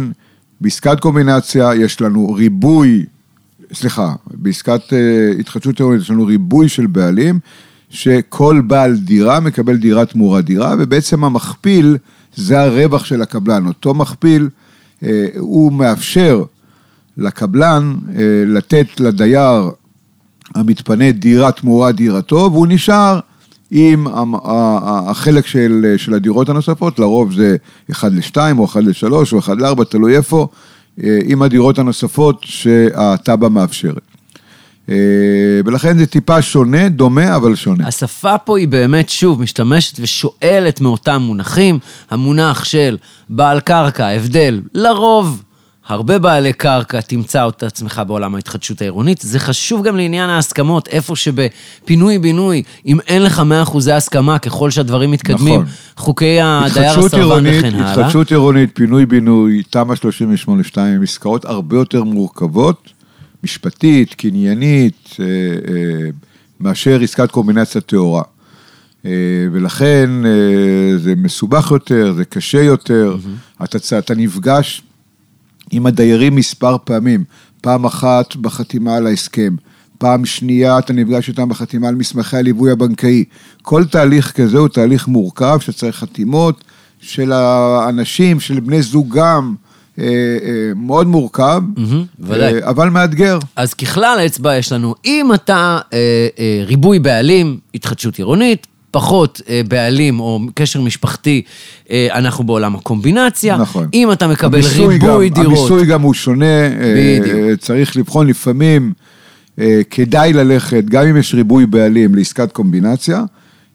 בעסקת 0.61 0.99
קומבינציה 0.99 1.75
יש 1.75 2.01
לנו 2.01 2.33
ריבוי, 2.33 3.05
סליחה, 3.73 4.13
בעסקת 4.33 4.93
אה, 4.93 5.31
התחדשות 5.39 5.79
עירונית 5.79 6.01
יש 6.01 6.09
לנו 6.09 6.25
ריבוי 6.25 6.69
של 6.69 6.87
בעלים, 6.87 7.39
שכל 7.89 8.61
בעל 8.67 8.97
דירה 8.97 9.39
מקבל 9.39 9.77
דירה 9.77 10.05
תמורת 10.05 10.45
דירה, 10.45 10.75
ובעצם 10.79 11.23
המכפיל 11.23 11.97
זה 12.35 12.61
הרווח 12.61 13.05
של 13.05 13.21
הקבלן. 13.21 13.67
אותו 13.67 13.93
מכפיל, 13.93 14.49
הוא 15.37 15.73
מאפשר 15.73 16.43
לקבלן 17.17 17.95
לתת 18.45 18.99
לדייר 18.99 19.69
המתפנה 20.55 21.11
דירה 21.11 21.51
תמורת 21.51 21.95
דירתו, 21.95 22.49
והוא 22.53 22.67
נשאר 22.69 23.19
עם 23.71 24.07
החלק 25.07 25.47
של, 25.47 25.93
של 25.97 26.13
הדירות 26.13 26.49
הנוספות, 26.49 26.99
לרוב 26.99 27.33
זה 27.33 27.55
1 27.91 28.11
ל-2 28.11 28.37
או 28.57 28.65
1 28.65 28.81
ל-3 28.83 29.13
או 29.33 29.39
1 29.39 29.57
ל-4, 29.57 29.83
תלוי 29.83 30.17
איפה, 30.17 30.47
אה, 31.03 31.19
עם 31.25 31.41
הדירות 31.41 31.79
הנוספות 31.79 32.41
שהתב"ע 32.41 33.49
מאפשרת. 33.49 34.01
אה, 34.89 34.95
ולכן 35.65 35.97
זה 35.97 36.05
טיפה 36.05 36.41
שונה, 36.41 36.89
דומה 36.89 37.35
אבל 37.35 37.55
שונה. 37.55 37.87
השפה 37.87 38.37
פה 38.37 38.57
היא 38.57 38.67
באמת, 38.67 39.09
שוב, 39.09 39.41
משתמשת 39.41 39.99
ושואלת 39.99 40.81
מאותם 40.81 41.21
מונחים. 41.21 41.79
המונח 42.09 42.63
של 42.63 42.97
בעל 43.29 43.59
קרקע, 43.59 44.07
הבדל, 44.07 44.61
לרוב, 44.73 45.43
הרבה 45.87 46.19
בעלי 46.19 46.53
קרקע, 46.53 47.01
תמצא 47.01 47.47
את 47.47 47.63
עצמך 47.63 48.01
בעולם 48.07 48.35
ההתחדשות 48.35 48.81
העירונית. 48.81 49.17
זה 49.21 49.39
חשוב 49.39 49.87
גם 49.87 49.97
לעניין 49.97 50.29
ההסכמות, 50.29 50.87
איפה 50.87 51.15
שבפינוי-בינוי, 51.15 52.63
אם 52.85 52.99
אין 53.07 53.23
לך 53.23 53.41
100% 53.71 53.77
הסכמה, 53.93 54.39
ככל 54.39 54.69
שהדברים 54.71 55.11
מתקדמים, 55.11 55.61
נכון. 55.61 55.73
חוקי 55.97 56.37
הדייר 56.41 56.99
הסרבן 56.99 57.43
וכן 57.47 57.75
הלאה. 57.75 57.91
התחדשות 57.91 58.31
עירונית, 58.31 58.69
פינוי-בינוי, 58.73 59.63
תמ"א 59.69 59.93
38-2, 60.73 60.79
הם 60.79 61.03
עסקאות 61.03 61.45
הרבה 61.45 61.77
יותר 61.77 62.03
מורכבות, 62.03 62.89
משפטית, 63.43 64.13
קניינית, 64.13 65.15
אה, 65.19 65.25
אה, 65.25 66.09
מאשר 66.59 66.99
עסקת 67.03 67.31
קומבינציה 67.31 67.81
טהורה. 67.81 68.23
אה, 69.05 69.11
ולכן 69.51 70.09
אה, 70.25 70.97
זה 70.97 71.13
מסובך 71.17 71.71
יותר, 71.71 72.13
זה 72.17 72.25
קשה 72.25 72.63
יותר, 72.63 73.17
אתה, 73.63 73.79
צ- 73.79 73.93
אתה 73.93 74.15
נפגש 74.15 74.81
עם 75.71 75.85
הדיירים 75.85 76.35
מספר 76.35 76.77
פעמים, 76.83 77.23
פעם 77.61 77.85
אחת 77.85 78.35
בחתימה 78.35 78.95
על 78.95 79.07
ההסכם, 79.07 79.55
פעם 79.97 80.25
שנייה 80.25 80.79
אתה 80.79 80.93
נפגש 80.93 81.29
איתם 81.29 81.49
בחתימה 81.49 81.87
על 81.87 81.95
מסמכי 81.95 82.37
הליווי 82.37 82.71
הבנקאי. 82.71 83.23
כל 83.61 83.85
תהליך 83.85 84.31
כזה 84.31 84.57
הוא 84.57 84.67
תהליך 84.67 85.07
מורכב 85.07 85.57
שצריך 85.59 85.95
חתימות 85.95 86.63
של 86.99 87.31
האנשים, 87.31 88.39
של 88.39 88.59
בני 88.59 88.81
זוגם, 88.81 89.55
אה, 89.99 90.03
אה, 90.03 90.71
מאוד 90.75 91.07
מורכב. 91.07 91.61
אה, 92.31 92.69
אבל 92.69 92.89
מאתגר. 92.89 93.39
אז 93.55 93.73
ככלל 93.73 94.17
האצבע 94.19 94.57
יש 94.57 94.71
לנו, 94.71 94.95
אם 95.05 95.33
אתה 95.33 95.79
ריבוי 96.65 96.99
בעלים, 96.99 97.59
התחדשות 97.75 98.17
עירונית, 98.17 98.67
פחות 98.91 99.41
אה, 99.49 99.61
בעלים 99.67 100.19
או 100.19 100.39
קשר 100.53 100.81
משפחתי, 100.81 101.41
אה, 101.91 102.07
אנחנו 102.11 102.43
בעולם 102.43 102.75
הקומבינציה. 102.75 103.57
נכון. 103.57 103.87
אם 103.93 104.11
אתה 104.11 104.27
מקבל 104.27 104.59
ריבוי 104.77 105.29
גם, 105.29 105.43
דירות... 105.43 105.57
המיסוי 105.57 105.85
גם 105.85 106.01
הוא 106.01 106.13
שונה, 106.13 106.45
אה, 106.45 107.19
בדיוק. 107.19 107.35
אה, 107.35 107.57
צריך 107.57 107.97
לבחון 107.97 108.27
לפעמים, 108.27 108.93
אה, 109.59 109.81
כדאי 109.89 110.33
ללכת, 110.33 110.83
גם 110.85 111.07
אם 111.07 111.17
יש 111.17 111.33
ריבוי 111.33 111.65
בעלים, 111.65 112.15
לעסקת 112.15 112.51
קומבינציה, 112.51 113.23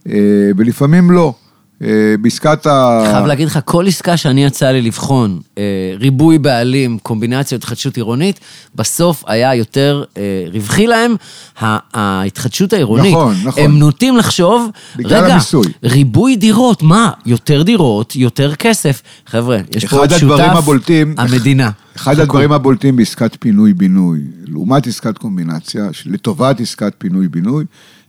אה, 0.08 0.14
ולפעמים 0.56 1.10
לא. 1.10 1.34
אה, 1.82 2.14
בעסקת 2.20 2.66
ה... 2.66 3.04
חייב 3.12 3.26
להגיד 3.26 3.46
לך, 3.46 3.58
כל 3.64 3.86
עסקה 3.86 4.16
שאני 4.16 4.44
יצא 4.44 4.70
לי 4.70 4.82
לבחון, 4.82 5.40
אה, 5.58 5.62
ריבוי 5.98 6.38
בעלים, 6.38 6.98
קומבינציה, 7.02 7.56
התחדשות 7.58 7.96
עירונית, 7.96 8.40
בסוף 8.74 9.24
היה 9.26 9.54
יותר 9.54 10.04
אה, 10.16 10.44
רווחי 10.52 10.86
להם. 10.86 11.14
ההתחדשות 11.94 12.72
העירונית, 12.72 13.12
נכון, 13.12 13.36
נכון. 13.44 13.62
הם 13.62 13.78
נוטים 13.78 14.16
לחשוב, 14.16 14.70
בגלל 14.96 15.24
רגע, 15.24 15.34
המיסוי." 15.34 15.66
ריבוי 15.84 16.36
דירות, 16.36 16.82
מה? 16.82 17.10
יותר 17.26 17.62
דירות, 17.62 18.16
יותר 18.16 18.54
כסף. 18.54 19.02
חבר'ה, 19.26 19.58
יש 19.76 19.84
פה 19.84 19.96
עוד 19.96 20.10
שותף, 20.18 20.52
הבולטים, 20.56 21.14
המדינה. 21.18 21.70
אחד 21.96 22.12
חכו. 22.12 22.22
הדברים 22.22 22.52
הבולטים 22.52 22.96
בעסקת 22.96 23.36
פינוי-בינוי, 23.40 24.20
לעומת 24.46 24.86
עסקת 24.86 25.18
קומבינציה, 25.18 25.88
לטובת 26.06 26.60
עסקת 26.60 26.92
פינוי-בינוי, 26.98 27.64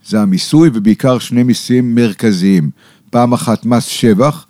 זה 0.07 0.21
המיסוי, 0.21 0.69
ובעיקר 0.73 1.19
שני 1.19 1.43
מיסים 1.43 1.95
מרכזיים. 1.95 2.69
פעם 3.13 3.33
אחת 3.33 3.65
מס 3.65 3.85
שבח, 3.85 4.45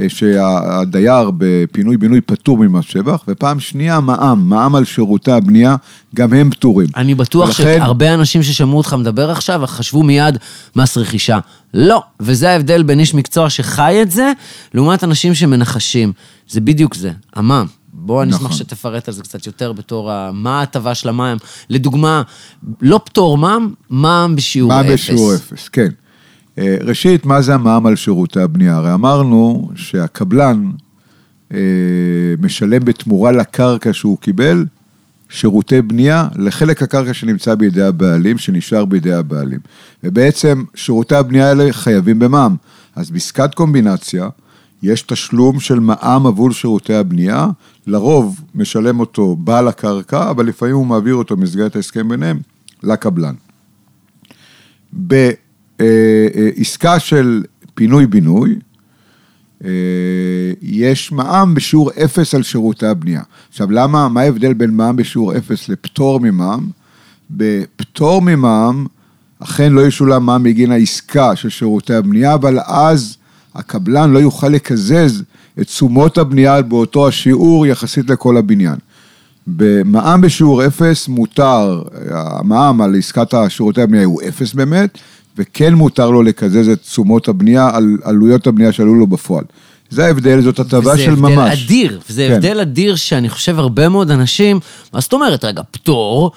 אה, 0.00 0.08
שהדייר 0.08 1.30
בפינוי-בינוי 1.38 2.20
פטור 2.20 2.58
ממס 2.58 2.84
שבח, 2.84 3.24
ופעם 3.28 3.60
שנייה 3.60 4.00
מע"מ, 4.00 4.48
מע"מ 4.48 4.74
על 4.74 4.84
שירותי 4.84 5.32
הבנייה, 5.32 5.76
גם 6.14 6.32
הם 6.32 6.50
פטורים. 6.50 6.88
אני 6.96 7.14
בטוח 7.14 7.48
ולכן- 7.48 7.62
שהרבה 7.78 8.14
אנשים 8.14 8.42
ששמעו 8.42 8.78
אותך 8.78 8.94
מדבר 8.94 9.30
עכשיו, 9.30 9.60
חשבו 9.66 10.02
מיד 10.02 10.38
מס 10.76 10.98
רכישה. 10.98 11.38
לא, 11.74 12.02
וזה 12.20 12.50
ההבדל 12.50 12.82
בין 12.82 13.00
איש 13.00 13.14
מקצוע 13.14 13.50
שחי 13.50 13.98
את 14.02 14.10
זה, 14.10 14.32
לעומת 14.74 15.04
אנשים 15.04 15.34
שמנחשים. 15.34 16.12
זה 16.48 16.60
בדיוק 16.60 16.94
זה, 16.94 17.10
המע"מ. 17.34 17.66
בוא, 17.92 18.22
אני 18.22 18.30
אשמח 18.30 18.42
נכון. 18.42 18.56
שתפרט 18.56 19.08
על 19.08 19.14
זה 19.14 19.22
קצת 19.22 19.46
יותר 19.46 19.72
בתור 19.72 20.10
ה... 20.12 20.30
מה 20.34 20.58
ההטבה 20.60 20.94
של 20.94 21.08
המע"מ. 21.08 21.36
לדוגמה, 21.70 22.22
לא 22.82 23.00
פטור 23.04 23.38
מע"מ, 23.38 23.72
מע"מ 23.90 24.36
בשיעור 24.36 24.72
אפס. 24.72 24.86
מע"מ 24.86 24.94
בשיעור 24.94 25.34
אפס, 25.34 25.68
כן. 25.68 25.88
אה, 26.58 26.76
ראשית, 26.80 27.26
מה 27.26 27.42
זה 27.42 27.54
המע"מ 27.54 27.86
על 27.86 27.96
שירותי 27.96 28.40
הבנייה? 28.40 28.76
הרי 28.76 28.94
אמרנו 28.94 29.70
שהקבלן 29.74 30.70
אה, 31.54 31.58
משלם 32.40 32.84
בתמורה 32.84 33.32
לקרקע 33.32 33.92
שהוא 33.92 34.18
קיבל 34.18 34.64
שירותי 35.28 35.82
בנייה 35.82 36.28
לחלק 36.36 36.82
הקרקע 36.82 37.14
שנמצא 37.14 37.54
בידי 37.54 37.82
הבעלים, 37.82 38.38
שנשאר 38.38 38.84
בידי 38.84 39.12
הבעלים. 39.12 39.58
ובעצם 40.04 40.64
שירותי 40.74 41.14
הבנייה 41.14 41.48
האלה 41.48 41.72
חייבים 41.72 42.18
במע"מ. 42.18 42.56
אז 42.96 43.10
בעסקת 43.10 43.54
קומבינציה, 43.54 44.28
יש 44.82 45.02
תשלום 45.02 45.60
של 45.60 45.80
מע"מ 45.80 46.26
עבור 46.26 46.52
שירותי 46.52 46.94
הבנייה, 46.94 47.46
לרוב 47.86 48.40
משלם 48.54 49.00
אותו 49.00 49.36
בעל 49.36 49.68
הקרקע, 49.68 50.30
אבל 50.30 50.46
לפעמים 50.46 50.74
הוא 50.74 50.86
מעביר 50.86 51.14
אותו 51.14 51.36
במסגרת 51.36 51.76
ההסכם 51.76 52.08
ביניהם 52.08 52.38
לקבלן. 52.82 53.34
בעסקה 55.78 56.98
של 56.98 57.42
פינוי-בינוי, 57.74 58.54
אה, 59.64 59.70
יש 60.62 61.12
מע"מ 61.12 61.54
בשיעור 61.54 61.90
אפס 62.04 62.34
על 62.34 62.42
שירותי 62.42 62.86
הבנייה. 62.86 63.22
עכשיו, 63.48 63.70
למה, 63.70 64.08
מה 64.08 64.20
ההבדל 64.20 64.52
בין 64.52 64.70
מע"מ 64.70 64.96
בשיעור 64.96 65.36
אפס 65.36 65.68
לפטור 65.68 66.20
ממע"מ? 66.20 66.70
בפטור 67.30 68.22
ממע"מ, 68.22 68.86
אכן 69.40 69.72
לא 69.72 69.86
ישולם 69.86 70.26
מע"מ 70.26 70.42
בגין 70.42 70.72
העסקה 70.72 71.36
של 71.36 71.48
שירותי 71.48 71.94
הבנייה, 71.94 72.34
אבל 72.34 72.58
אז 72.66 73.16
הקבלן 73.54 74.10
לא 74.10 74.18
יוכל 74.18 74.48
לקזז 74.48 75.22
את 75.60 75.66
תשומות 75.66 76.18
הבנייה 76.18 76.62
באותו 76.62 77.08
השיעור 77.08 77.66
יחסית 77.66 78.10
לכל 78.10 78.36
הבניין. 78.36 78.76
במע"מ 79.46 80.20
בשיעור 80.20 80.66
אפס 80.66 81.08
מותר, 81.08 81.82
המע"מ 82.10 82.80
על 82.80 82.94
עסקת 82.98 83.34
השירותי 83.34 83.82
הבנייה 83.82 84.04
הוא 84.04 84.20
אפס 84.28 84.54
באמת, 84.54 84.98
וכן 85.38 85.74
מותר 85.74 86.10
לו 86.10 86.22
לקזז 86.22 86.68
את 86.68 86.82
תשומות 86.82 87.28
הבנייה 87.28 87.70
על 87.74 87.96
עלויות 88.04 88.46
הבנייה 88.46 88.72
שעלו 88.72 88.94
לו 88.94 89.06
בפועל. 89.06 89.44
זה 89.90 90.06
ההבדל, 90.06 90.40
זאת 90.42 90.58
הטבה 90.58 90.98
של 90.98 91.14
ממש. 91.14 91.30
וזה 91.32 91.42
הבדל 91.42 91.62
אדיר, 91.64 92.00
וזה 92.10 92.26
כן. 92.28 92.34
הבדל 92.34 92.60
אדיר 92.60 92.96
שאני 92.96 93.28
חושב 93.28 93.58
הרבה 93.58 93.88
מאוד 93.88 94.10
אנשים, 94.10 94.60
מה 94.92 95.00
זאת 95.00 95.12
אומרת, 95.12 95.44
רגע, 95.44 95.62
פטור 95.70 96.30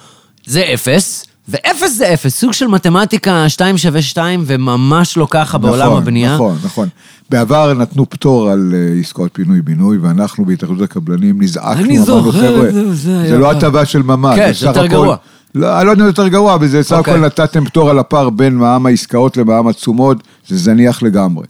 זה 0.46 0.64
אפס, 0.74 1.24
ואפס 1.48 1.96
זה 1.96 2.14
אפס, 2.14 2.40
סוג 2.40 2.52
של 2.52 2.66
מתמטיקה 2.66 3.48
2 3.48 3.78
שווה 3.78 4.02
2, 4.02 4.42
וממש 4.46 5.16
לא 5.16 5.26
ככה 5.30 5.58
בעולם 5.58 5.86
נכון, 5.86 6.02
הבנייה. 6.02 6.34
נכון, 6.34 6.56
נכון. 6.64 6.88
בעבר 7.30 7.74
נתנו 7.74 8.10
פטור 8.10 8.50
על 8.50 8.74
אה, 8.74 9.00
עסקאות 9.00 9.30
פינוי-בינוי, 9.32 9.98
ואנחנו 9.98 10.44
בהתאחדות 10.44 10.80
הקבלנים 10.82 11.42
נזעקנו, 11.42 11.96
אמרנו, 12.04 12.32
"חבר'ה, 12.32 12.72
זה- 12.72 12.94
זה 12.94 13.28
זה 13.28 13.38
לא 13.38 13.46
פעם." 13.48 13.56
הטבה 13.56 13.84
של 13.86 14.02
ממש. 14.02 14.36
כן, 14.38 14.52
זה 14.52 14.66
יותר 14.66 14.86
גרוע. 14.86 15.16
לא, 15.54 15.78
אני 15.78 15.86
לא 15.86 15.90
יודע 15.90 16.04
יותר 16.04 16.28
גרוע, 16.28 16.54
אבל 16.54 16.66
זה 16.66 16.82
סך 16.82 16.92
אוקיי. 16.92 17.14
הכל 17.14 17.24
נתתם 17.26 17.64
פטור 17.64 17.90
על 17.90 17.98
הפער 17.98 18.30
בין 18.30 18.54
מע"מ 18.54 18.86
העסקאות 18.86 19.36
למע"מ 19.36 19.68
התשומות, 19.68 20.16
זה 20.48 20.56
זניח 20.56 21.02
לגמרי. 21.02 21.46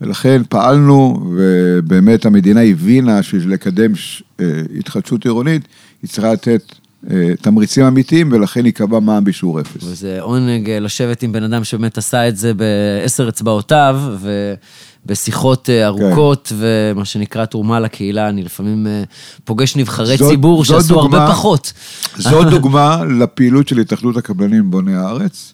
ולכן 0.00 0.42
פעלנו, 0.48 1.24
ובאמת 1.36 2.26
המדינה 2.26 2.60
הבינה 2.62 3.22
שלקדם 3.22 3.94
ש- 3.96 4.22
אה, 4.40 4.46
התחדשות 4.78 5.24
עירונית, 5.24 5.62
היא 6.02 6.10
צריכה 6.10 6.32
לתת 6.32 6.62
אה, 7.10 7.30
תמריצים 7.40 7.84
אמיתיים, 7.84 8.28
ולכן 8.32 8.64
היא 8.64 8.72
קבעה 8.72 9.00
מע"מ 9.00 9.24
בשיעור 9.24 9.60
אפס. 9.60 9.82
וזה 9.84 10.20
עונג 10.20 10.70
אה, 10.70 10.80
לשבת 10.80 11.22
עם 11.22 11.32
בן 11.32 11.42
אדם 11.42 11.64
שבאמת 11.64 11.98
עשה 11.98 12.28
את 12.28 12.36
זה 12.36 12.52
בעשר 12.54 13.28
אצבעותיו, 13.28 14.00
ובשיחות 14.10 14.58
אה, 15.70 15.86
ארוכות, 15.86 16.52
ומה 16.56 17.04
שנקרא 17.04 17.44
תרומה 17.44 17.80
לקהילה, 17.80 18.28
אני 18.28 18.42
לפעמים 18.42 18.86
אה, 18.86 19.02
פוגש 19.44 19.76
נבחרי 19.76 20.16
זאת- 20.16 20.30
ציבור 20.30 20.64
זאת 20.64 20.80
שעשו 20.82 21.00
הרבה 21.00 21.18
דוגמה- 21.18 21.30
פחות. 21.32 21.72
זו 22.16 22.42
דוגמה 22.50 23.04
לפעילות 23.18 23.68
של 23.68 23.78
התאחדות 23.78 24.16
הקבלנים 24.16 24.70
בוני 24.70 24.94
הארץ, 24.94 25.52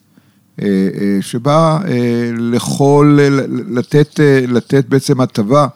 אה, 0.62 0.66
אה, 0.66 1.19
שבאה 1.21 1.78
אה, 1.88 1.90
לכל, 2.38 3.19
לתת, 3.71 4.21
לתת 4.49 4.85
בעצם 4.88 5.21
הטבה 5.21 5.66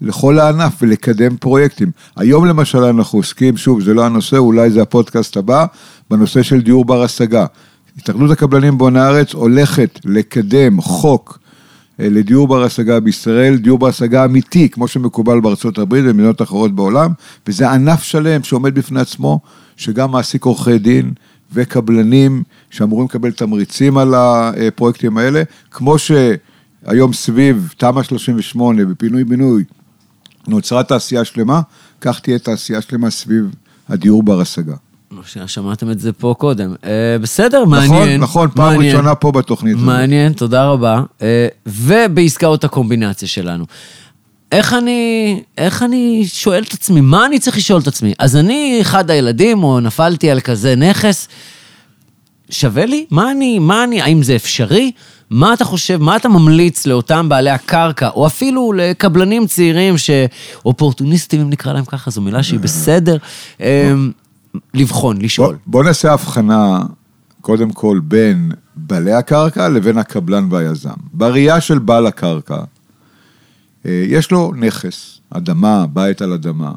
לכל 0.00 0.38
הענף 0.38 0.72
ולקדם 0.82 1.36
פרויקטים. 1.36 1.90
היום 2.16 2.44
למשל 2.46 2.78
אנחנו 2.78 3.18
עוסקים, 3.18 3.56
שוב, 3.56 3.80
זה 3.80 3.94
לא 3.94 4.04
הנושא, 4.06 4.36
אולי 4.36 4.70
זה 4.70 4.82
הפודקאסט 4.82 5.36
הבא, 5.36 5.66
בנושא 6.10 6.42
של 6.42 6.60
דיור 6.60 6.84
בר 6.84 7.02
השגה. 7.02 7.46
התאחדות 7.98 8.30
הקבלנים 8.30 8.78
בוני 8.78 9.00
הארץ 9.00 9.34
הולכת 9.34 9.98
לקדם 10.04 10.80
חוק 10.80 11.38
לדיור 12.00 12.48
בר 12.48 12.64
השגה 12.64 13.00
בישראל, 13.00 13.56
דיור 13.56 13.78
בר 13.78 13.86
השגה 13.86 14.24
אמיתי, 14.24 14.68
כמו 14.68 14.88
שמקובל 14.88 15.40
בארצות 15.40 15.78
הברית 15.78 16.04
ובמדינות 16.04 16.42
אחרות 16.42 16.74
בעולם, 16.74 17.10
וזה 17.46 17.70
ענף 17.70 18.02
שלם 18.02 18.42
שעומד 18.42 18.74
בפני 18.74 19.00
עצמו, 19.00 19.40
שגם 19.76 20.10
מעסיק 20.10 20.44
עורכי 20.44 20.78
דין 20.78 21.12
וקבלנים 21.52 22.42
שאמורים 22.70 23.06
לקבל 23.06 23.30
תמריצים 23.30 23.98
על 23.98 24.14
הפרויקטים 24.16 25.18
האלה, 25.18 25.42
כמו 25.70 25.96
שהיום 25.98 27.12
סביב 27.12 27.72
תמ"א 27.76 28.02
38 28.02 28.84
בפינוי-בינוי 28.84 29.64
נוצרה 30.48 30.82
תעשייה 30.82 31.24
שלמה, 31.24 31.60
כך 32.00 32.20
תהיה 32.20 32.38
תעשייה 32.38 32.80
שלמה 32.80 33.10
סביב 33.10 33.44
הדיור 33.88 34.22
בר 34.22 34.40
השגה. 34.40 34.74
לא 35.10 35.46
שמעתם 35.46 35.90
את 35.90 36.00
זה 36.00 36.12
פה 36.12 36.34
קודם. 36.38 36.74
אה, 36.84 37.18
בסדר, 37.20 37.64
מעניין. 37.64 37.92
נכון, 37.92 38.08
נכון, 38.16 38.48
פעם 38.54 38.72
מעניין. 38.72 38.96
ראשונה 38.96 39.14
פה 39.14 39.32
בתוכנית 39.32 39.74
הזאת. 39.74 39.86
מעניין, 39.86 40.32
תודה 40.32 40.64
רבה. 40.64 41.02
אה, 41.22 41.48
ובעסקאות 41.66 42.64
הקומבינציה 42.64 43.28
שלנו. 43.28 43.64
איך 44.52 44.74
אני, 44.74 45.42
איך 45.58 45.82
אני 45.82 46.24
שואל 46.26 46.62
את 46.62 46.72
עצמי, 46.72 47.00
מה 47.00 47.26
אני 47.26 47.38
צריך 47.38 47.56
לשאול 47.56 47.80
את 47.80 47.86
עצמי? 47.86 48.12
אז 48.18 48.36
אני 48.36 48.78
אחד 48.80 49.10
הילדים, 49.10 49.64
או 49.64 49.80
נפלתי 49.80 50.30
על 50.30 50.40
כזה 50.40 50.76
נכס, 50.76 51.28
שווה 52.50 52.86
לי? 52.86 53.06
מה 53.10 53.30
אני, 53.30 53.58
מה 53.58 53.84
אני, 53.84 54.02
האם 54.02 54.22
זה 54.22 54.36
אפשרי? 54.36 54.92
מה 55.30 55.54
אתה 55.54 55.64
חושב, 55.64 56.02
מה 56.02 56.16
אתה 56.16 56.28
ממליץ 56.28 56.86
לאותם 56.86 57.28
בעלי 57.28 57.50
הקרקע, 57.50 58.08
או 58.08 58.26
אפילו 58.26 58.72
לקבלנים 58.72 59.46
צעירים 59.46 59.94
שאופורטוניסטים, 59.98 61.40
אם 61.40 61.50
נקרא 61.50 61.72
להם 61.72 61.84
ככה, 61.84 62.10
זו 62.10 62.20
מילה 62.20 62.42
שהיא 62.42 62.60
בסדר, 62.60 63.16
אה, 63.60 63.92
לבחון, 64.74 65.16
בוא, 65.16 65.24
לשאול. 65.24 65.56
בוא 65.66 65.84
נעשה 65.84 66.12
הבחנה, 66.12 66.82
קודם 67.40 67.70
כל, 67.70 68.00
בין 68.04 68.52
בעלי 68.76 69.12
הקרקע 69.12 69.68
לבין 69.68 69.98
הקבלן 69.98 70.46
והיזם. 70.50 70.90
בראייה 71.12 71.60
של 71.60 71.78
בעל 71.78 72.06
הקרקע, 72.06 72.60
אה, 73.86 74.04
יש 74.06 74.30
לו 74.30 74.52
נכס, 74.56 75.20
אדמה, 75.30 75.86
בית 75.92 76.22
על 76.22 76.32
אדמה, 76.32 76.72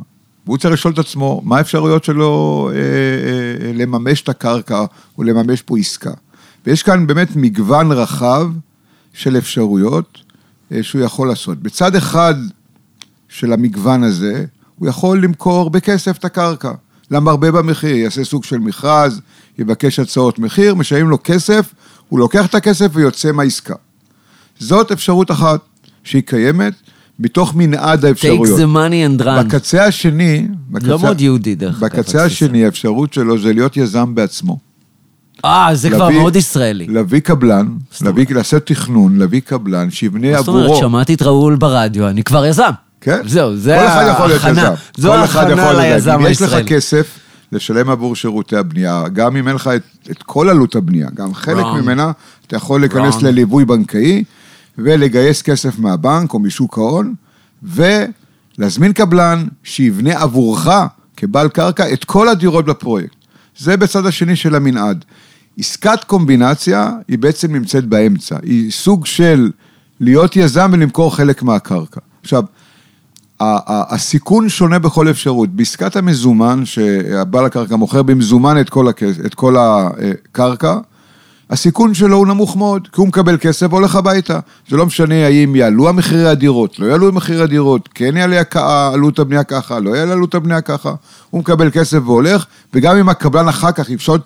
והוא 0.45 0.57
צריך 0.57 0.73
לשאול 0.73 0.93
את 0.93 0.99
עצמו, 0.99 1.41
מה 1.45 1.57
האפשרויות 1.57 2.03
שלו 2.03 2.69
אה, 2.73 3.73
לממש 3.73 4.21
את 4.21 4.29
הקרקע 4.29 4.85
או 5.17 5.23
לממש 5.23 5.61
פה 5.61 5.77
עסקה. 5.77 6.11
ויש 6.65 6.83
כאן 6.83 7.07
באמת 7.07 7.35
מגוון 7.35 7.91
רחב 7.91 8.47
של 9.13 9.37
אפשרויות 9.37 10.17
אה, 10.71 10.83
שהוא 10.83 11.01
יכול 11.01 11.27
לעשות. 11.27 11.57
בצד 11.57 11.95
אחד 11.95 12.35
של 13.29 13.53
המגוון 13.53 14.03
הזה, 14.03 14.45
הוא 14.79 14.87
יכול 14.89 15.23
למכור 15.23 15.69
בכסף 15.69 16.17
את 16.17 16.25
הקרקע. 16.25 16.71
למרבה 17.13 17.51
במחיר, 17.51 17.95
יעשה 17.95 18.23
סוג 18.23 18.43
של 18.43 18.57
מכרז, 18.57 19.21
יבקש 19.59 19.99
הצעות 19.99 20.39
מחיר, 20.39 20.75
משלמים 20.75 21.09
לו 21.09 21.17
כסף, 21.23 21.73
הוא 22.09 22.19
לוקח 22.19 22.45
את 22.45 22.55
הכסף 22.55 22.87
ויוצא 22.93 23.31
מהעסקה. 23.31 23.75
זאת 24.59 24.91
אפשרות 24.91 25.31
אחת 25.31 25.59
שהיא 26.03 26.23
קיימת, 26.25 26.73
מתוך 27.19 27.55
מנעד 27.55 28.05
האפשרויות. 28.05 28.59
take 28.59 28.61
the 28.61 28.75
money 28.75 29.21
and 29.21 29.25
run. 29.25 29.43
בקצה 29.43 29.85
השני, 29.85 30.47
בקצה, 30.69 30.87
לא 30.87 30.99
מאוד 30.99 31.21
יהודי, 31.21 31.55
דרך 31.55 31.83
אגב. 31.83 31.85
בקצה 31.85 32.23
השני, 32.25 32.65
האפשרות 32.65 33.13
שלו 33.13 33.37
זה 33.37 33.53
להיות 33.53 33.77
יזם 33.77 34.15
בעצמו. 34.15 34.57
אה, 35.45 35.69
זה 35.73 35.89
כבר 35.89 36.09
מאוד 36.09 36.35
ישראלי. 36.35 36.87
להביא 36.87 37.19
קבלן, 37.19 37.67
להביא, 38.01 38.25
לעשות 38.29 38.65
תכנון, 38.65 39.17
להביא 39.17 39.39
קבלן, 39.39 39.91
שיבנה 39.91 40.31
מה 40.31 40.37
זאת 40.37 40.47
אומרת, 40.47 40.65
עבורו. 40.65 40.79
שמעתי 40.79 41.13
את 41.13 41.21
ראול 41.21 41.55
ברדיו, 41.55 42.09
אני 42.09 42.23
כבר 42.23 42.45
יזם. 42.45 42.71
כן. 43.03 43.27
זהו, 43.27 43.57
זה 43.57 43.75
כל 43.79 43.87
אחד 43.87 44.05
יכול 44.13 44.27
להיות 44.27 44.43
ההכנה. 44.43 44.61
יזם. 44.61 44.73
זו 44.97 45.11
כל 45.11 45.23
אחד 45.23 45.45
יכול 45.49 45.59
ההכנה 45.59 45.95
ליזם 45.95 46.11
אם 46.11 46.25
יש 46.25 46.41
לך 46.41 46.53
הישראלי. 46.53 46.67
כסף 46.67 47.19
לשלם 47.51 47.89
עבור 47.89 48.15
שירותי 48.15 48.55
הבנייה, 48.55 49.03
גם 49.13 49.37
אם 49.37 49.47
אין 49.47 49.55
לך 49.55 49.69
את, 49.75 49.81
את 50.11 50.23
כל 50.23 50.49
עלות 50.49 50.75
הבנייה, 50.75 51.07
גם 51.13 51.33
חלק 51.33 51.65
Wrong. 51.65 51.81
ממנה, 51.81 52.11
אתה 52.47 52.55
יכול 52.55 52.79
להיכנס 52.81 53.15
Wrong. 53.15 53.23
לליווי 53.23 53.65
בנקאי 53.65 54.23
ולגייס 54.77 55.41
כסף 55.41 55.79
מהבנק 55.79 56.33
או 56.33 56.39
משוק 56.39 56.77
ההון, 56.77 57.13
ולהזמין 57.63 58.93
קבלן 58.93 59.45
שיבנה 59.63 60.21
עבורך 60.21 60.67
כבעל 61.17 61.49
קרקע 61.49 61.93
את 61.93 62.05
כל 62.05 62.27
הדירות 62.29 62.65
בפרויקט. 62.65 63.15
זה 63.57 63.77
בצד 63.77 64.05
השני 64.05 64.35
של 64.35 64.55
המנעד. 64.55 65.05
עסקת 65.59 66.03
קומבינציה 66.03 66.91
היא 67.07 67.17
בעצם 67.17 67.55
נמצאת 67.55 67.85
באמצע, 67.85 68.35
היא 68.43 68.71
סוג 68.71 69.05
של 69.05 69.51
להיות 69.99 70.35
יזם 70.35 70.69
ולמכור 70.73 71.15
חלק 71.15 71.43
מהקרקע. 71.43 71.99
עכשיו, 72.23 72.43
הסיכון 73.39 74.49
שונה 74.49 74.79
בכל 74.79 75.09
אפשרות. 75.09 75.49
בעסקת 75.49 75.95
המזומן, 75.95 76.65
שהבעל 76.65 77.45
הקרקע 77.45 77.75
מוכר 77.75 78.03
במזומן 78.03 78.61
את 78.61 78.69
כל, 78.69 78.87
הכס, 78.87 79.15
את 79.25 79.33
כל 79.33 79.55
הקרקע, 79.59 80.77
הסיכון 81.49 81.93
שלו 81.93 82.17
הוא 82.17 82.27
נמוך 82.27 82.57
מאוד, 82.57 82.87
כי 82.87 83.01
הוא 83.01 83.07
מקבל 83.07 83.37
כסף 83.37 83.67
והולך 83.69 83.95
הביתה. 83.95 84.39
זה 84.69 84.77
לא 84.77 84.85
משנה 84.85 85.25
האם 85.25 85.55
יעלו 85.55 85.89
המחירי 85.89 86.29
הדירות, 86.29 86.79
לא 86.79 86.85
יעלו 86.85 87.07
המחירי 87.07 87.43
הדירות, 87.43 87.89
כן 87.93 88.17
יעלה 88.17 88.41
עלות 88.93 89.19
הבנייה 89.19 89.43
ככה, 89.43 89.79
לא 89.79 89.95
יעלה 89.95 90.13
עלות 90.13 90.35
הבנייה 90.35 90.61
ככה. 90.61 90.93
הוא 91.29 91.39
מקבל 91.39 91.69
כסף 91.71 91.99
והולך, 92.05 92.45
וגם 92.73 92.97
אם 92.97 93.09
הקבלן 93.09 93.47
אחר 93.47 93.71
כך 93.71 93.89
יפשוט 93.89 94.21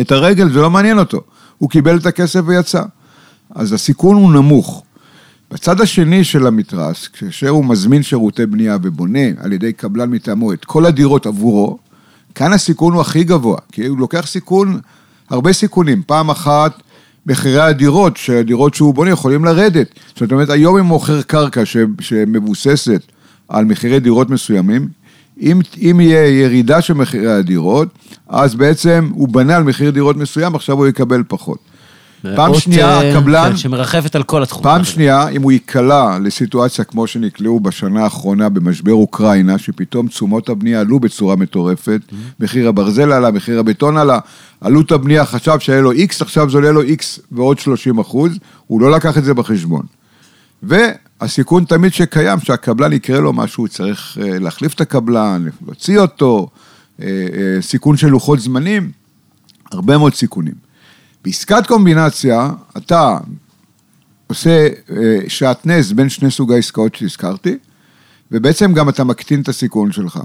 את 0.00 0.12
הרגל, 0.12 0.52
זה 0.52 0.60
לא 0.60 0.70
מעניין 0.70 0.98
אותו. 0.98 1.20
הוא 1.58 1.70
קיבל 1.70 1.96
את 1.96 2.06
הכסף 2.06 2.40
ויצא. 2.46 2.82
אז 3.54 3.72
הסיכון 3.72 4.16
הוא 4.16 4.32
נמוך. 4.32 4.82
בצד 5.50 5.80
השני 5.80 6.24
של 6.24 6.46
המתרס, 6.46 7.08
כאשר 7.08 7.48
הוא 7.48 7.64
מזמין 7.64 8.02
שירותי 8.02 8.46
בנייה 8.46 8.76
ובונה 8.82 9.18
על 9.38 9.52
ידי 9.52 9.72
קבלן 9.72 10.10
מטעמו 10.10 10.52
את 10.52 10.64
כל 10.64 10.86
הדירות 10.86 11.26
עבורו, 11.26 11.78
כאן 12.34 12.52
הסיכון 12.52 12.92
הוא 12.92 13.00
הכי 13.00 13.24
גבוה, 13.24 13.58
כי 13.72 13.86
הוא 13.86 13.98
לוקח 13.98 14.26
סיכון, 14.26 14.80
הרבה 15.30 15.52
סיכונים. 15.52 16.02
פעם 16.06 16.30
אחת, 16.30 16.82
מחירי 17.26 17.60
הדירות, 17.60 18.16
שהדירות 18.16 18.74
שהוא 18.74 18.94
בונה 18.94 19.10
יכולים 19.10 19.44
לרדת. 19.44 19.86
זאת 20.16 20.32
אומרת, 20.32 20.50
היום 20.50 20.78
אם 20.78 20.84
מוכר 20.84 21.22
קרקע 21.22 21.62
שמבוססת 22.00 23.02
על 23.48 23.64
מחירי 23.64 24.00
דירות 24.00 24.30
מסוימים, 24.30 24.88
אם, 25.40 25.60
אם 25.76 26.00
יהיה 26.00 26.42
ירידה 26.42 26.80
של 26.80 26.94
מחירי 26.94 27.32
הדירות, 27.32 27.88
אז 28.28 28.54
בעצם 28.54 29.10
הוא 29.14 29.28
בנה 29.28 29.56
על 29.56 29.62
מחיר 29.62 29.90
דירות 29.90 30.16
מסוים, 30.16 30.54
עכשיו 30.54 30.76
הוא 30.76 30.86
יקבל 30.86 31.22
פחות. 31.28 31.69
פעם 32.22 32.50
אות, 32.50 32.62
שנייה, 32.62 33.00
אה, 33.00 33.10
הקבלן... 33.10 33.50
כן, 33.50 33.56
שמרחפת 33.56 34.16
על 34.16 34.22
כל 34.22 34.42
התחום. 34.42 34.62
פעם 34.62 34.84
שנייה, 34.84 35.28
אם 35.28 35.42
הוא 35.42 35.52
ייקלע 35.52 36.18
לסיטואציה 36.22 36.84
כמו 36.84 37.06
שנקלעו 37.06 37.60
בשנה 37.60 38.04
האחרונה 38.04 38.48
במשבר 38.48 38.92
אוקראינה, 38.92 39.58
שפתאום 39.58 40.08
תשומות 40.08 40.48
הבנייה 40.48 40.80
עלו 40.80 41.00
בצורה 41.00 41.36
מטורפת, 41.36 42.00
מחיר 42.40 42.68
הברזל 42.68 43.12
עלה, 43.12 43.30
מחיר 43.30 43.58
הבטון 43.58 43.96
עלה, 43.96 44.18
עלות 44.60 44.92
הבנייה 44.92 45.24
חשב 45.24 45.58
שהיה 45.58 45.80
לו 45.80 45.92
X, 45.92 46.16
עכשיו 46.20 46.50
זה 46.50 46.56
עולה 46.56 46.70
לו 46.70 46.82
X 46.82 47.20
ועוד 47.32 47.58
30 47.58 47.98
אחוז, 47.98 48.32
הוא 48.66 48.80
לא 48.80 48.90
לקח 48.90 49.18
את 49.18 49.24
זה 49.24 49.34
בחשבון. 49.34 49.82
והסיכון 50.62 51.64
תמיד 51.64 51.92
שקיים, 51.92 52.40
שהקבלן 52.40 52.92
יקרה 52.92 53.20
לו 53.20 53.32
משהו, 53.32 53.62
הוא 53.62 53.68
צריך 53.68 54.18
אה, 54.22 54.38
להחליף 54.38 54.74
את 54.74 54.80
הקבלן, 54.80 55.46
להוציא 55.66 55.98
אותו, 55.98 56.48
אה, 57.02 57.06
אה, 57.06 57.62
סיכון 57.62 57.96
של 57.96 58.08
לוחות 58.08 58.40
זמנים, 58.40 58.90
הרבה 59.72 59.98
מאוד 59.98 60.14
סיכונים. 60.14 60.69
בעסקת 61.24 61.66
קומבינציה, 61.66 62.50
אתה 62.76 63.18
עושה 64.26 64.68
אה, 64.90 65.18
שעטנז 65.28 65.92
בין 65.92 66.08
שני 66.08 66.30
סוגי 66.30 66.54
העסקאות 66.54 66.94
שהזכרתי, 66.94 67.58
ובעצם 68.32 68.72
גם 68.72 68.88
אתה 68.88 69.04
מקטין 69.04 69.40
את 69.40 69.48
הסיכון 69.48 69.92
שלך. 69.92 70.20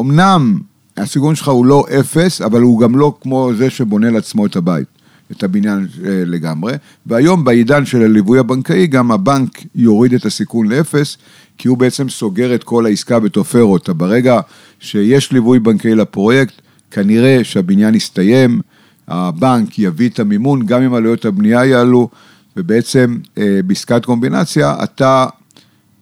אמנם 0.00 0.58
הסיכון 0.96 1.34
שלך 1.34 1.48
הוא 1.48 1.66
לא 1.66 1.84
אפס, 2.00 2.40
אבל 2.40 2.60
הוא 2.60 2.80
גם 2.80 2.96
לא 2.96 3.14
כמו 3.20 3.50
זה 3.56 3.70
שבונה 3.70 4.10
לעצמו 4.10 4.46
את 4.46 4.56
הבית, 4.56 4.86
את 5.32 5.42
הבניין 5.42 5.86
אה, 6.04 6.22
לגמרי. 6.26 6.72
והיום 7.06 7.44
בעידן 7.44 7.86
של 7.86 8.02
הליווי 8.02 8.38
הבנקאי, 8.38 8.86
גם 8.86 9.12
הבנק 9.12 9.62
יוריד 9.74 10.14
את 10.14 10.26
הסיכון 10.26 10.68
לאפס, 10.68 11.16
כי 11.58 11.68
הוא 11.68 11.78
בעצם 11.78 12.08
סוגר 12.08 12.54
את 12.54 12.64
כל 12.64 12.86
העסקה 12.86 13.18
ותופר 13.22 13.62
אותה. 13.62 13.92
ברגע 13.92 14.40
שיש 14.80 15.32
ליווי 15.32 15.58
בנקאי 15.58 15.94
לפרויקט, 15.94 16.54
כנראה 16.90 17.40
שהבניין 17.42 17.94
יסתיים, 17.94 18.60
הבנק 19.08 19.78
יביא 19.78 20.08
את 20.08 20.18
המימון, 20.18 20.66
גם 20.66 20.82
אם 20.82 20.94
עלויות 20.94 21.24
הבנייה 21.24 21.64
יעלו, 21.64 22.08
ובעצם 22.56 23.18
אה, 23.38 23.60
בעסקת 23.66 24.04
קומבינציה 24.04 24.76
אתה 24.84 25.26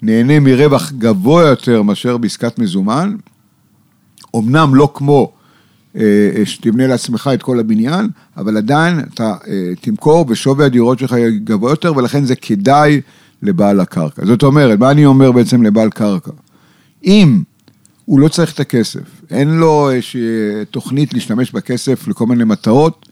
נהנה 0.03 0.41
מרווח 0.41 0.93
גבוה 0.93 1.43
יותר 1.49 1.83
מאשר 1.83 2.17
בעסקת 2.17 2.59
מזומן, 2.59 3.17
אמנם 4.37 4.75
לא 4.75 4.93
כמו 4.95 5.33
אה, 5.97 6.31
אה, 6.37 6.47
שתבנה 6.47 6.87
לעצמך 6.87 7.31
את 7.35 7.43
כל 7.43 7.61
הבניין, 7.61 8.09
אבל 8.37 8.57
עדיין 8.57 9.01
אתה 9.15 9.35
אה, 9.49 9.73
תמכור 9.81 10.25
ושווי 10.29 10.65
הדירות 10.65 10.99
שלך 10.99 11.13
יהיה 11.13 11.31
גבוה 11.31 11.73
יותר, 11.73 11.97
ולכן 11.97 12.25
זה 12.25 12.37
כדאי 12.37 13.01
לבעל 13.43 13.81
הקרקע. 13.81 14.27
זאת 14.27 14.43
אומרת, 14.43 14.79
מה 14.79 14.91
אני 14.91 15.07
אומר 15.07 15.33
בעצם 15.33 15.63
לבעל 15.63 15.91
קרקע? 15.91 16.31
אם 17.05 17.43
הוא 18.11 18.20
לא 18.20 18.29
צריך 18.29 18.53
את 18.53 18.61
הכסף, 18.61 19.01
אין 19.31 19.49
לו 19.49 19.90
איזושהי 19.90 20.20
תוכנית 20.70 21.14
להשתמש 21.14 21.53
בכסף 21.53 22.09
לכל 22.09 22.27
מיני 22.27 22.44
מטרות, 22.44 23.07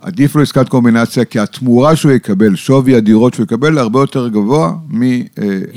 עדיף 0.00 0.36
לו 0.36 0.42
עסקת 0.42 0.68
קומבינציה, 0.68 1.24
כי 1.24 1.38
התמורה 1.38 1.96
שהוא 1.96 2.12
יקבל, 2.12 2.56
שווי 2.56 2.96
הדירות 2.96 3.34
שהוא 3.34 3.44
יקבל, 3.44 3.78
הרבה 3.78 4.00
יותר 4.00 4.28
גבוה 4.28 4.72
מ... 4.88 5.02
אה, 5.02 5.18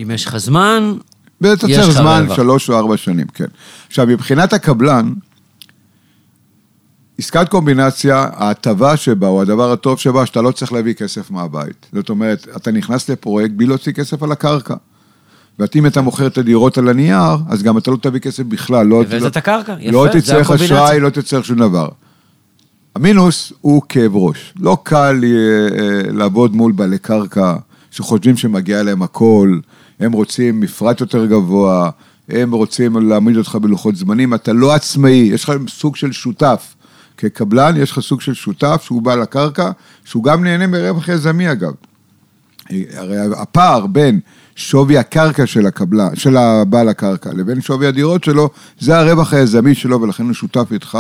אם 0.04 0.12
יש 0.14 0.26
לך 0.26 0.38
זמן, 0.38 0.94
ואתה 1.42 1.68
יש 1.68 1.78
צריך 1.78 1.90
לך 1.90 1.96
זמן. 1.96 2.26
שלוש 2.36 2.70
או 2.70 2.78
ארבע 2.78 2.98
שנים, 2.98 3.28
כן. 3.28 3.48
עכשיו, 3.88 4.08
מבחינת 4.08 4.54
הקבלן, 4.54 5.14
עסקת 7.20 7.50
קומבינציה, 7.50 8.28
ההטבה 8.34 8.98
שבה, 8.98 9.28
או 9.28 9.42
הדבר 9.42 9.72
הטוב 9.72 10.00
שבה, 10.00 10.26
שאתה 10.26 10.42
לא 10.42 10.52
צריך 10.52 10.74
להביא 10.74 10.94
כסף 10.94 11.32
מהבית. 11.32 11.86
זאת 11.94 12.10
אומרת, 12.10 12.48
אתה 12.56 12.72
נכנס 12.72 13.10
לפרויקט 13.10 13.54
בלי 13.56 13.66
להוציא 13.66 13.92
כסף 13.92 14.24
על 14.24 14.32
הקרקע. 14.32 14.76
ואם 15.60 15.86
אתה 15.86 16.02
מוכר 16.02 16.28
את 16.28 16.38
הדירות 16.38 16.78
על 16.78 16.90
הנייר, 16.90 17.38
אז 17.50 17.64
גם 17.64 17.78
אתה 17.78 17.92
לא 17.92 17.98
תביא 18.02 18.20
כסף 18.20 18.44
בכלל. 18.44 18.88
לא, 18.88 19.02
הבאת 19.02 19.22
לא, 19.22 19.28
את 19.28 19.38
הקרקע, 19.38 19.76
יפה, 19.80 19.92
לא 19.92 20.08
תצטרך. 20.14 20.52
אשראי, 20.52 21.00
לא 21.00 21.10
תצטרך 21.10 21.46
שום 21.46 21.58
דבר. 21.58 21.90
המינוס 22.96 23.54
הוא 23.62 23.82
כאב 23.90 24.16
ראש. 24.16 24.54
לא 24.60 24.78
קל 24.84 25.22
אה, 25.24 25.30
אה, 25.80 26.12
לעבוד 26.12 26.56
מול 26.56 26.72
בעלי 26.72 26.98
קרקע 26.98 27.56
שחושבים 27.92 28.38
שמגיע 28.38 28.84
להם 28.84 29.02
הכל, 29.02 29.60
הם 30.00 30.12
רוצים 30.12 30.60
מפרט 30.60 31.02
יותר 31.02 31.26
גבוה, 31.26 31.90
הם 32.30 32.52
רוצים 32.52 33.10
להעמיד 33.10 33.38
אותך 33.38 33.56
בלוחות 33.62 33.96
זמנים, 33.96 34.34
אתה 34.34 34.54
לא 34.54 34.74
עצמאי, 34.74 35.30
יש 35.34 35.44
לך 35.44 35.52
סוג 35.68 35.96
של 35.96 36.12
שותף. 36.12 36.76
כקבלן 37.18 37.74
יש 37.78 37.92
לך 37.92 38.00
סוג 38.00 38.22
של 38.22 38.34
שותף 38.34 38.82
שהוא 38.86 39.02
בעל 39.02 39.22
הקרקע, 39.22 39.72
שהוא 40.06 40.24
גם 40.24 40.44
נהנה 40.44 40.68
מרווח 40.68 41.10
יזמי 41.10 41.52
אגב. 41.52 41.72
הרי 42.70 43.18
הפער 43.38 43.88
בין 43.88 44.20
שווי 44.56 44.98
הקרקע 44.98 45.46
של 45.46 45.66
הקבלן, 45.66 46.16
של 46.16 46.38
הבעל 46.38 46.90
הקרקע, 46.90 47.30
לבין 47.34 47.62
שווי 47.62 47.88
הדירות 47.88 48.24
שלו, 48.24 48.50
זה 48.80 48.98
הרווח 48.98 49.34
היזמי 49.34 49.76
שלו, 49.76 50.02
ולכן 50.02 50.24
הוא 50.24 50.34
שותף 50.34 50.68
איתך 50.72 50.98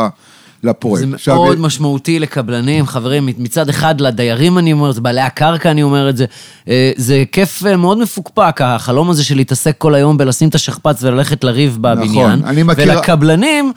לפרויקט. 0.63 1.09
זה 1.09 1.15
עכשיו, 1.15 1.35
מאוד 1.35 1.59
משמעותי 1.59 2.19
לקבלנים, 2.19 2.85
חברים, 2.87 3.29
מצד 3.37 3.69
אחד 3.69 4.01
לדיירים 4.01 4.57
אני 4.57 4.73
אומר, 4.73 4.91
זה 4.91 5.01
בעלי 5.01 5.21
הקרקע 5.21 5.71
אני 5.71 5.83
אומר 5.83 6.09
את 6.09 6.17
זה. 6.17 6.25
אה, 6.67 6.91
זה 6.95 7.23
כיף 7.31 7.65
אה, 7.65 7.77
מאוד 7.77 7.97
מפוקפק, 7.97 8.61
החלום 8.63 9.09
הזה 9.09 9.23
של 9.23 9.35
להתעסק 9.35 9.75
כל 9.77 9.95
היום 9.95 10.17
בלשים 10.17 10.49
את 10.49 10.55
השכפ"ץ 10.55 11.03
וללכת 11.03 11.43
לריב 11.43 11.77
בבניין. 11.81 12.29
נכון, 12.29 12.45
אני 12.45 12.63
מכיר- 12.63 12.85
ולקבלנים, 12.93 13.71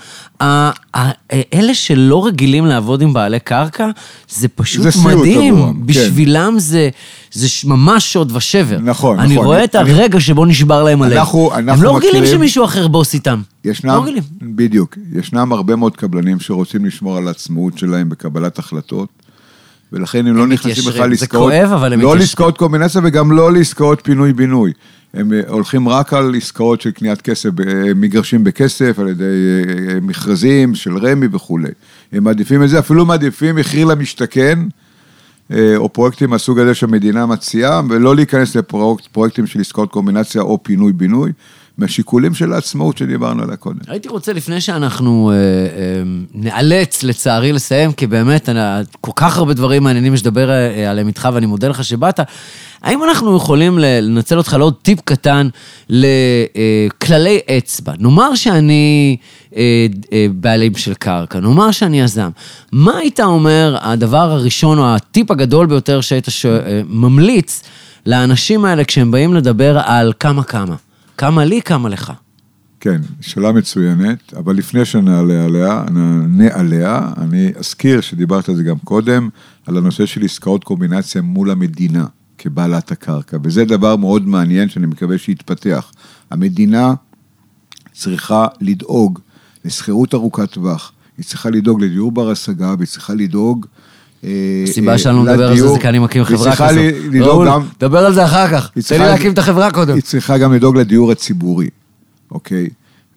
אלה 1.54 1.74
שלא 1.74 2.26
רגילים 2.26 2.66
לעבוד 2.66 3.02
עם 3.02 3.12
בעלי 3.12 3.40
קרקע, 3.40 3.88
זה 4.28 4.48
פשוט 4.48 4.82
זה 4.82 4.90
סיוט 4.90 5.06
מדהים. 5.06 5.54
עבורם, 5.54 5.74
כן. 5.74 5.86
בשבילם 5.86 6.54
זה, 6.58 6.88
זה 7.32 7.46
ממש 7.68 8.12
שוד 8.12 8.32
ושבר. 8.36 8.78
נכון, 8.82 9.18
אני 9.20 9.34
נכון. 9.34 9.46
רואה 9.46 9.64
את 9.64 9.76
אני- 9.76 9.90
הרגע 9.90 10.20
שבו 10.20 10.44
נשבר 10.44 10.82
להם 10.82 11.02
הלב. 11.02 11.12
אנחנו- 11.16 11.50
הם 11.54 11.68
אנחנו 11.68 11.84
לא 11.84 11.96
רגילים 11.96 12.22
מכירים- 12.22 12.38
שמישהו 12.38 12.64
אחר 12.64 12.88
בוס 12.88 13.14
איתם. 13.14 13.40
ישנם, 13.64 13.90
לא 13.90 14.02
רגילים. 14.02 14.22
בדיוק, 14.42 14.96
ישנם 15.12 15.52
הרבה 15.52 15.76
מאוד 15.76 15.96
קבלנים 15.96 16.40
שרוצים 16.40 16.84
לשמור 16.84 17.16
על 17.16 17.28
העצמאות 17.28 17.78
שלהם 17.78 18.08
בקבלת 18.08 18.58
החלטות, 18.58 19.08
ולכן 19.92 20.26
הם 20.26 20.36
לא 20.36 20.46
נכנסים 20.46 20.70
מתיישרים. 20.70 20.94
בכלל 20.94 21.04
זה 21.04 21.10
לעסקאות, 21.10 21.52
כואב, 21.52 21.72
אבל 21.72 21.92
הם 21.92 22.00
לא 22.00 22.06
מתיישרים. 22.06 22.18
לעסקאות 22.20 22.58
קומבינציה 22.58 23.00
וגם 23.04 23.32
לא 23.32 23.52
לעסקאות 23.52 24.00
פינוי-בינוי. 24.04 24.72
הם 25.14 25.32
אה, 25.32 25.40
הולכים 25.48 25.88
רק 25.88 26.12
על 26.12 26.34
עסקאות 26.36 26.80
של 26.80 26.90
קניית 26.90 27.22
כסף, 27.22 27.48
אה, 27.60 27.64
מגרשים 27.96 28.44
בכסף, 28.44 28.98
על 28.98 29.08
ידי 29.08 29.24
אה, 29.24 30.00
מכרזים 30.02 30.74
של 30.74 30.98
רמ"י 30.98 31.26
וכולי. 31.32 31.68
הם 32.12 32.24
מעדיפים 32.24 32.62
את 32.62 32.68
זה, 32.68 32.78
אפילו 32.78 33.06
מעדיפים 33.06 33.56
מחיר 33.56 33.86
למשתכן, 33.86 34.58
או 35.76 35.88
פרויקטים 35.88 36.30
מהסוג 36.30 36.58
הזה 36.58 36.74
שהמדינה 36.74 37.26
מציעה, 37.26 37.82
ולא 37.88 38.16
להיכנס 38.16 38.56
לפרויקטים 38.56 39.46
של 39.46 39.60
עסקאות 39.60 39.90
קומבינציה 39.90 40.42
או 40.42 40.62
פינוי-בינוי, 40.62 41.32
מהשיקולים 41.78 42.34
של 42.34 42.52
העצמאות 42.52 42.98
שדיברנו 42.98 43.42
עליה 43.42 43.56
קודם. 43.56 43.78
הייתי 43.86 44.08
רוצה, 44.08 44.32
לפני 44.32 44.60
שאנחנו 44.60 45.30
אה, 45.30 45.36
אה, 45.36 46.02
ניאלץ, 46.34 47.02
לצערי, 47.02 47.52
לסיים, 47.52 47.92
כי 47.92 48.06
באמת, 48.06 48.48
אני, 48.48 48.84
כל 49.00 49.12
כך 49.16 49.36
הרבה 49.36 49.54
דברים 49.54 49.82
מעניינים 49.82 50.14
יש 50.14 50.20
לדבר 50.20 50.50
אה, 50.50 50.90
עליהם 50.90 51.06
איתך, 51.06 51.28
ואני 51.34 51.46
מודה 51.46 51.68
לך 51.68 51.84
שבאת, 51.84 52.20
האם 52.82 53.04
אנחנו 53.04 53.36
יכולים 53.36 53.78
לנצל 53.78 54.38
אותך 54.38 54.52
לעוד 54.58 54.74
טיפ 54.82 55.00
קטן 55.04 55.48
לכללי 55.88 57.38
אצבע? 57.58 57.92
נאמר 57.98 58.34
שאני 58.34 59.16
אה, 59.56 59.86
אה, 60.12 60.26
בעלים 60.32 60.76
של 60.76 60.94
קרקע, 60.94 61.40
נאמר 61.40 61.70
שאני 61.70 62.00
יזם. 62.00 62.30
מה 62.72 62.96
היית 62.98 63.20
אומר 63.20 63.76
הדבר 63.80 64.30
הראשון, 64.32 64.78
או 64.78 64.94
הטיפ 64.94 65.30
הגדול 65.30 65.66
ביותר 65.66 66.00
שהיית 66.00 66.26
ש... 66.28 66.46
אה, 66.46 66.80
ממליץ 66.88 67.62
לאנשים 68.06 68.64
האלה 68.64 68.84
כשהם 68.84 69.10
באים 69.10 69.34
לדבר 69.34 69.78
על 69.84 70.12
כמה 70.20 70.42
כמה? 70.42 70.74
כמה 71.18 71.44
לי, 71.44 71.62
כמה 71.62 71.88
לך. 71.88 72.12
כן, 72.80 73.00
שאלה 73.20 73.52
מצוינת, 73.52 74.34
אבל 74.34 74.56
לפני 74.56 74.84
שנעלה 74.84 75.44
עליה, 75.44 75.84
נענה 75.90 76.48
עליה, 76.52 77.12
אני 77.16 77.52
אזכיר 77.56 78.00
שדיברת 78.00 78.48
על 78.48 78.56
זה 78.56 78.62
גם 78.62 78.78
קודם, 78.78 79.28
על 79.66 79.76
הנושא 79.76 80.06
של 80.06 80.24
עסקאות 80.24 80.64
קומבינציה 80.64 81.22
מול 81.22 81.50
המדינה 81.50 82.06
כבעלת 82.38 82.92
הקרקע, 82.92 83.36
וזה 83.42 83.64
דבר 83.64 83.96
מאוד 83.96 84.28
מעניין 84.28 84.68
שאני 84.68 84.86
מקווה 84.86 85.18
שיתפתח. 85.18 85.92
המדינה 86.30 86.94
צריכה 87.92 88.46
לדאוג 88.60 89.18
לשכירות 89.64 90.14
ארוכת 90.14 90.50
טווח, 90.50 90.92
היא 91.16 91.24
צריכה 91.24 91.50
לדאוג 91.50 91.82
לדיור 91.82 92.12
בר 92.12 92.30
השגה, 92.30 92.74
והיא 92.78 92.88
צריכה 92.88 93.14
לדאוג... 93.14 93.66
אה, 94.24 94.30
הסיבה 94.64 94.92
אה, 94.92 94.98
שלנו 94.98 95.24
לדבר 95.24 95.48
על 95.48 95.56
זה 95.56 95.68
זה 95.68 95.78
כי 95.80 95.88
אני 95.88 95.98
מקים 95.98 96.24
חברה 96.24 96.72
לדאוג 97.10 97.46
גם... 97.46 97.62
דבר 97.80 97.98
על 97.98 98.14
זה 98.14 98.24
אחר 98.24 98.48
כך. 98.48 98.70
תן 98.88 99.00
לי 99.00 99.06
להקים 99.06 99.32
את 99.32 99.38
החברה 99.38 99.70
קודם. 99.70 99.94
היא 99.94 100.02
צריכה 100.02 100.38
גם 100.38 100.54
לדאוג 100.54 100.76
לדיור 100.76 101.12
הציבורי, 101.12 101.68
אוקיי? 102.30 102.68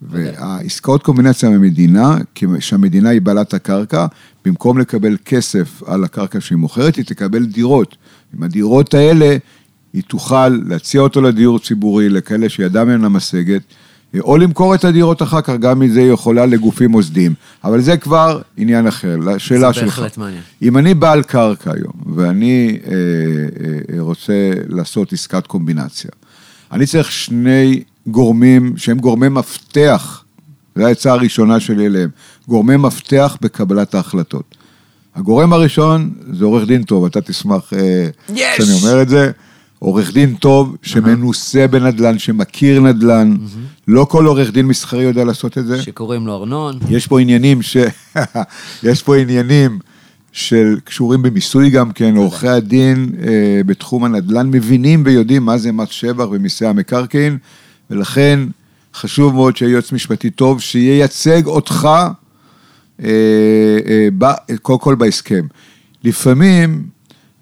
והעסקאות 0.02 1.04
קומבינציה 1.04 1.50
מהמדינה, 1.50 2.18
כי 2.36 2.46
שהמדינה 2.60 3.10
היא 3.10 3.22
בעלת 3.22 3.54
הקרקע, 3.54 4.06
במקום 4.46 4.78
לקבל 4.78 5.18
כסף 5.26 5.84
על 5.86 6.04
הקרקע 6.04 6.42
שהיא 6.42 6.58
מוכרת, 6.58 6.96
היא 6.96 7.06
תקבל 7.06 7.46
דירות. 7.46 7.98
עם 8.38 8.44
הדירות 8.44 8.94
האלה, 8.94 9.38
היא 9.94 10.04
תוכל 10.08 10.48
להציע 10.48 11.02
אותו 11.02 11.22
לדיור 11.22 11.60
ציבורי, 11.60 12.10
לכאלה 12.10 12.50
שידם 12.50 12.90
אינה 12.90 13.10
משגת, 13.10 13.62
או 14.20 14.38
למכור 14.38 14.76
את 14.76 14.84
הדירות 14.84 15.22
אחר 15.22 15.42
כך, 15.42 15.54
גם 15.60 15.80
מזה 15.80 16.00
היא 16.00 16.12
יכולה 16.12 16.46
לגופים 16.46 16.92
מוסדיים. 16.92 17.34
אבל 17.64 17.82
זה 17.82 17.98
כבר 17.98 18.42
עניין 18.58 18.88
אחר, 18.88 19.18
לשאלה 19.18 19.68
זה 19.68 19.74
שלך. 19.74 20.00
בהחלט 20.00 20.18
מעניין. 20.18 20.42
אם 20.62 20.78
אני 20.78 20.94
בעל 20.94 21.24
קרקע 21.24 21.72
היום, 21.74 22.16
ואני 22.16 22.78
אה, 22.86 22.92
אה, 22.92 23.96
אה, 23.96 24.02
רוצה 24.02 24.52
לעשות 24.70 25.14
עסקת 25.14 25.48
קומבינציה, 25.48 26.12
אני 26.72 26.86
צריך 26.86 27.12
שני 27.12 27.84
גורמים 28.08 28.74
שהם 28.78 29.00
גורמי 29.00 29.30
מפתח, 29.30 30.24
זו 30.76 30.86
העצה 30.86 31.12
הראשונה 31.12 31.60
שלי 31.60 31.86
אליהם, 31.86 32.10
גורמי 32.48 32.78
מפתח 32.78 33.38
בקבלת 33.42 33.96
ההחלטות. 33.96 34.56
הגורם 35.16 35.54
הראשון 35.54 36.10
זה 36.34 36.46
עורך 36.46 36.68
דין 36.68 36.84
טוב, 36.84 37.06
אתה 37.06 37.22
תשמח 37.22 37.74
אה, 37.74 38.08
יש! 38.30 38.58
שאני 38.58 38.82
אומר 38.82 39.02
את 39.02 39.10
זה. 39.10 39.32
עורך 39.84 40.14
דין 40.14 40.36
טוב, 40.36 40.76
שמנוסה 40.82 41.68
בנדל"ן, 41.68 42.20
שמכיר 42.20 42.80
נדל"ן, 42.82 43.36
לא 43.88 44.06
כל 44.10 44.26
עורך 44.26 44.52
דין 44.52 44.66
מסחרי 44.66 45.04
יודע 45.04 45.24
לעשות 45.24 45.58
את 45.58 45.66
זה. 45.66 45.82
שקוראים 45.82 46.28
לו 46.28 46.36
ארנון. 46.36 46.80
יש 46.90 47.08
פה 47.08 47.20
עניינים 47.20 47.62
ש... 47.62 47.78
יש 48.84 49.04
פה 49.04 49.18
עניינים 49.18 49.80
של 50.32 50.80
קשורים 50.84 51.22
במיסוי 51.22 51.70
גם 51.70 51.92
כן, 51.92 52.16
עורכי 52.16 52.48
הדין 52.48 53.10
אה, 53.24 53.62
בתחום 53.66 54.04
הנדל"ן 54.04 54.48
מבינים 54.48 55.04
ויודעים 55.06 55.46
מה 55.46 55.58
זה 55.58 55.72
מס 55.72 55.90
שבח 55.90 56.26
ומיסי 56.32 56.66
המקרקעין, 56.66 57.38
ולכן 57.90 58.40
חשוב 58.96 59.34
מאוד 59.34 59.58
שיהיה 59.58 59.72
יועץ 59.72 59.92
משפטי 59.92 60.30
טוב, 60.30 60.62
שייצג 60.62 61.46
אותך 61.46 61.90
אה, 63.04 63.10
אה, 63.88 64.08
ב- 64.18 64.56
קודם 64.62 64.80
כל 64.80 64.96
בהסכם. 64.96 65.46
לפעמים, 66.04 66.84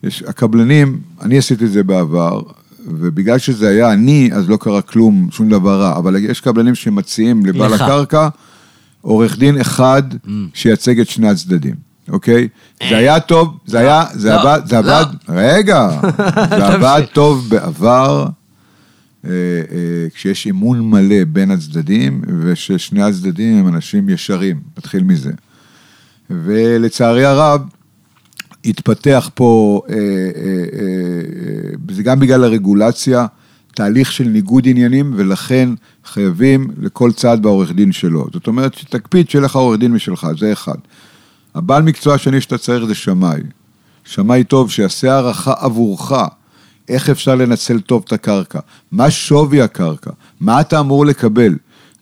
יש, 0.03 0.23
הקבלנים, 0.27 0.99
אני 1.21 1.37
עשיתי 1.37 1.65
את 1.65 1.71
זה 1.71 1.83
בעבר, 1.83 2.41
ובגלל 2.87 3.37
שזה 3.37 3.69
היה 3.69 3.93
אני, 3.93 4.29
אז 4.33 4.49
לא 4.49 4.57
קרה 4.57 4.81
כלום, 4.81 5.27
שום 5.31 5.49
דבר 5.49 5.81
רע, 5.81 5.97
אבל 5.97 6.15
יש 6.15 6.41
קבלנים 6.41 6.75
שמציעים 6.75 7.45
לבעל 7.45 7.73
לך. 7.73 7.81
הקרקע, 7.81 8.29
עורך 9.01 9.37
דין 9.37 9.61
אחד 9.61 10.03
שייצג 10.53 10.99
את 10.99 11.09
שני 11.09 11.29
הצדדים, 11.29 11.75
אוקיי? 12.09 12.47
זה 12.89 12.97
היה 12.97 13.19
טוב, 13.19 13.57
זה 13.65 13.79
היה, 13.79 14.05
זה 14.13 14.29
לא, 14.29 14.41
עבד, 14.41 14.61
זה 14.65 14.81
לא. 14.81 14.99
עבד, 14.99 15.05
רגע, 15.29 15.89
זה 16.49 16.67
עבד 16.73 17.01
טוב 17.13 17.49
בעבר, 17.49 18.25
אה, 19.25 19.29
אה, 19.31 20.07
כשיש 20.13 20.47
אמון 20.47 20.89
מלא 20.89 21.23
בין 21.27 21.51
הצדדים, 21.51 22.21
וששני 22.41 23.03
הצדדים 23.03 23.57
הם 23.57 23.67
אנשים 23.67 24.09
ישרים, 24.09 24.59
נתחיל 24.77 25.03
מזה. 25.03 25.31
ולצערי 26.29 27.25
הרב, 27.25 27.61
התפתח 28.65 29.29
פה, 29.33 29.81
אה, 29.89 29.95
אה, 29.95 29.99
אה, 30.79 31.95
זה 31.95 32.03
גם 32.03 32.19
בגלל 32.19 32.43
הרגולציה, 32.43 33.25
תהליך 33.75 34.11
של 34.11 34.23
ניגוד 34.23 34.67
עניינים, 34.67 35.13
ולכן 35.15 35.69
חייבים 36.05 36.67
לכל 36.81 37.11
צד 37.11 37.37
בעורך 37.41 37.71
דין 37.71 37.91
שלו. 37.91 38.27
זאת 38.33 38.47
אומרת, 38.47 38.73
שתקפיד 38.73 39.29
שיהיה 39.29 39.45
לך 39.45 39.55
עורך 39.55 39.79
דין 39.79 39.91
משלך, 39.91 40.27
זה 40.39 40.53
אחד. 40.53 40.77
הבעל 41.55 41.83
מקצוע 41.83 42.15
השני 42.15 42.41
שאתה 42.41 42.57
צריך 42.57 42.85
זה 42.85 42.95
שמאי. 42.95 43.41
שמאי 44.03 44.43
טוב 44.43 44.71
שיעשה 44.71 45.13
הערכה 45.13 45.53
עבורך, 45.59 46.11
איך 46.89 47.09
אפשר 47.09 47.35
לנצל 47.35 47.79
טוב 47.79 48.03
את 48.07 48.13
הקרקע, 48.13 48.59
מה 48.91 49.11
שווי 49.11 49.61
הקרקע, 49.61 50.11
מה 50.39 50.61
אתה 50.61 50.79
אמור 50.79 51.05
לקבל. 51.05 51.55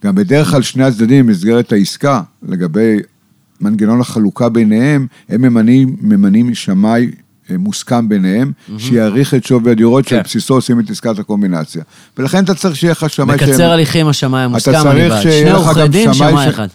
גם 0.05 0.15
בדרך 0.15 0.49
כלל 0.51 0.61
שני 0.61 0.83
הצדדים 0.83 1.27
במסגרת 1.27 1.71
העסקה, 1.71 2.21
לגבי 2.43 2.97
מנגנון 3.61 4.01
החלוקה 4.01 4.49
ביניהם, 4.49 5.07
הם 5.29 5.41
ממנים, 5.41 5.95
ממנים 6.01 6.55
שמאי 6.55 7.11
אה, 7.51 7.57
מוסכם 7.57 8.09
ביניהם, 8.09 8.51
שיעריך 8.77 9.33
את 9.33 9.45
שווי 9.45 9.71
הדירות 9.71 10.03
כן. 10.05 10.09
שעל 10.09 10.21
בסיסו 10.21 10.53
עושים 10.53 10.79
את 10.79 10.89
עסקת 10.89 11.19
הקומבינציה. 11.19 11.83
ולכן 12.17 12.43
אתה 12.43 12.55
צריך 12.55 12.75
שיהיה 12.75 12.91
לך 12.91 13.09
שמאי 13.09 13.35
מקצר 13.35 13.71
הליכים 13.71 14.07
השמאי 14.07 14.41
המוסכם, 14.41 14.87
אני 14.87 15.09
בעד. 15.09 15.21
שני 15.21 15.51
עורכי 15.51 15.87
דין, 15.87 16.13
שמאי 16.13 16.45
ש- 16.45 16.47
אחד. 16.47 16.67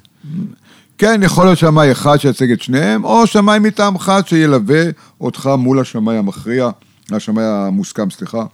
כן, 0.98 1.20
יכול 1.24 1.44
להיות 1.44 1.58
שמאי 1.58 1.92
אחד 1.92 2.16
שייצג 2.16 2.50
את 2.50 2.62
שניהם, 2.62 3.04
או 3.04 3.26
שמאי 3.26 3.58
מטעמך 3.58 4.12
שילווה 4.26 4.82
אותך 5.20 5.50
מול 5.58 5.80
השמאי 5.80 6.16
המכריע, 6.16 6.70
השמאי 7.12 7.44
המוסכם, 7.44 8.10
סליחה, 8.10 8.44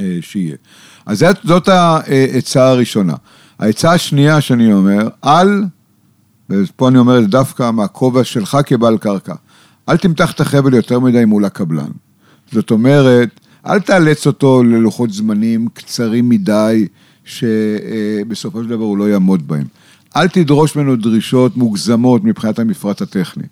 אה, 0.00 0.18
שיהיה. 0.20 0.56
אז 1.06 1.18
זאת, 1.18 1.36
זאת 1.44 1.68
העצה 1.68 2.68
הראשונה. 2.68 3.14
העצה 3.58 3.92
השנייה 3.92 4.40
שאני 4.40 4.72
אומר, 4.72 5.08
אל, 5.24 5.62
ופה 6.50 6.88
אני 6.88 6.98
אומר 6.98 7.20
דווקא 7.20 7.70
מהכובע 7.70 8.24
שלך 8.24 8.58
כבעל 8.66 8.98
קרקע, 8.98 9.34
אל 9.88 9.96
תמתח 9.96 10.32
את 10.32 10.40
החבל 10.40 10.74
יותר 10.74 11.00
מדי 11.00 11.24
מול 11.24 11.44
הקבלן. 11.44 11.90
זאת 12.52 12.70
אומרת, 12.70 13.28
אל 13.66 13.80
תאלץ 13.80 14.26
אותו 14.26 14.62
ללוחות 14.62 15.12
זמנים 15.12 15.68
קצרים 15.74 16.28
מדי, 16.28 16.86
שבסופו 17.24 18.62
של 18.62 18.68
דבר 18.68 18.84
הוא 18.84 18.98
לא 18.98 19.08
יעמוד 19.08 19.48
בהם. 19.48 19.64
אל 20.16 20.28
תדרוש 20.28 20.76
ממנו 20.76 20.96
דרישות 20.96 21.56
מוגזמות 21.56 22.24
מבחינת 22.24 22.58
המפרט 22.58 23.02
הטכני. 23.02 23.44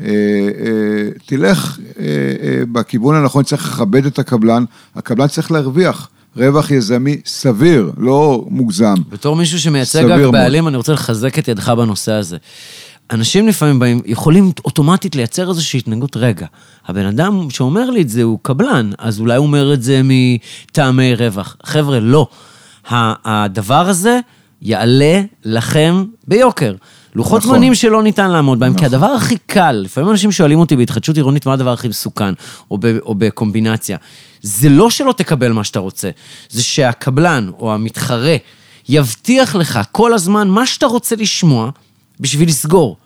אה, 0.00 0.06
אה, 0.06 1.08
תלך 1.26 1.78
אה, 1.98 2.04
בכיוון 2.72 3.14
הנכון, 3.14 3.44
צריך 3.44 3.68
לכבד 3.72 4.06
את 4.06 4.18
הקבלן, 4.18 4.64
הקבלן 4.94 5.26
צריך 5.26 5.52
להרוויח 5.52 6.08
רווח 6.36 6.70
יזמי 6.70 7.20
סביר, 7.26 7.90
לא 7.96 8.44
מוגזם. 8.48 8.94
בתור 9.08 9.36
מישהו 9.36 9.60
שמייצג 9.60 10.04
רק. 10.04 10.32
בעלים, 10.32 10.68
אני 10.68 10.76
רוצה 10.76 10.92
לחזק 10.92 11.38
את 11.38 11.48
ידך 11.48 11.68
בנושא 11.68 12.12
הזה. 12.12 12.36
אנשים 13.10 13.48
לפעמים 13.48 13.78
באים, 13.78 14.00
יכולים 14.06 14.52
אוטומטית 14.64 15.16
לייצר 15.16 15.48
איזושהי 15.48 15.78
התנהגות, 15.78 16.16
רגע, 16.16 16.46
הבן 16.86 17.06
אדם 17.06 17.50
שאומר 17.50 17.90
לי 17.90 18.02
את 18.02 18.08
זה 18.08 18.22
הוא 18.22 18.38
קבלן, 18.42 18.90
אז 18.98 19.20
אולי 19.20 19.36
הוא 19.36 19.46
אומר 19.46 19.74
את 19.74 19.82
זה 19.82 20.00
מטעמי 20.04 21.14
רווח. 21.14 21.56
חבר'ה, 21.62 22.00
לא. 22.00 22.28
הדבר 22.90 23.88
הזה 23.88 24.20
יעלה 24.62 25.20
לכם 25.44 26.04
ביוקר. 26.28 26.74
לוחות 27.14 27.42
נכון. 27.42 27.54
זמנים 27.54 27.74
שלא 27.74 28.02
ניתן 28.02 28.30
לעמוד 28.30 28.60
בהם, 28.60 28.72
כי 28.72 28.76
נכון. 28.76 28.86
הדבר 28.86 29.06
הכי 29.06 29.36
קל, 29.46 29.72
לפעמים 29.72 30.10
אנשים 30.10 30.32
שואלים 30.32 30.58
אותי 30.58 30.76
בהתחדשות 30.76 31.16
עירונית 31.16 31.46
מה 31.46 31.52
הדבר 31.52 31.72
הכי 31.72 31.88
מסוכן, 31.88 32.34
או, 32.70 32.78
ב, 32.78 32.86
או 32.86 33.14
בקומבינציה. 33.14 33.96
זה 34.42 34.68
לא 34.68 34.90
שלא 34.90 35.14
תקבל 35.16 35.52
מה 35.52 35.64
שאתה 35.64 35.78
רוצה, 35.78 36.10
זה 36.50 36.62
שהקבלן 36.62 37.50
או 37.58 37.74
המתחרה 37.74 38.36
יבטיח 38.88 39.56
לך 39.56 39.80
כל 39.92 40.14
הזמן 40.14 40.48
מה 40.48 40.66
שאתה 40.66 40.86
רוצה 40.86 41.16
לשמוע 41.16 41.70
בשביל 42.20 42.48
לסגור. 42.48 42.96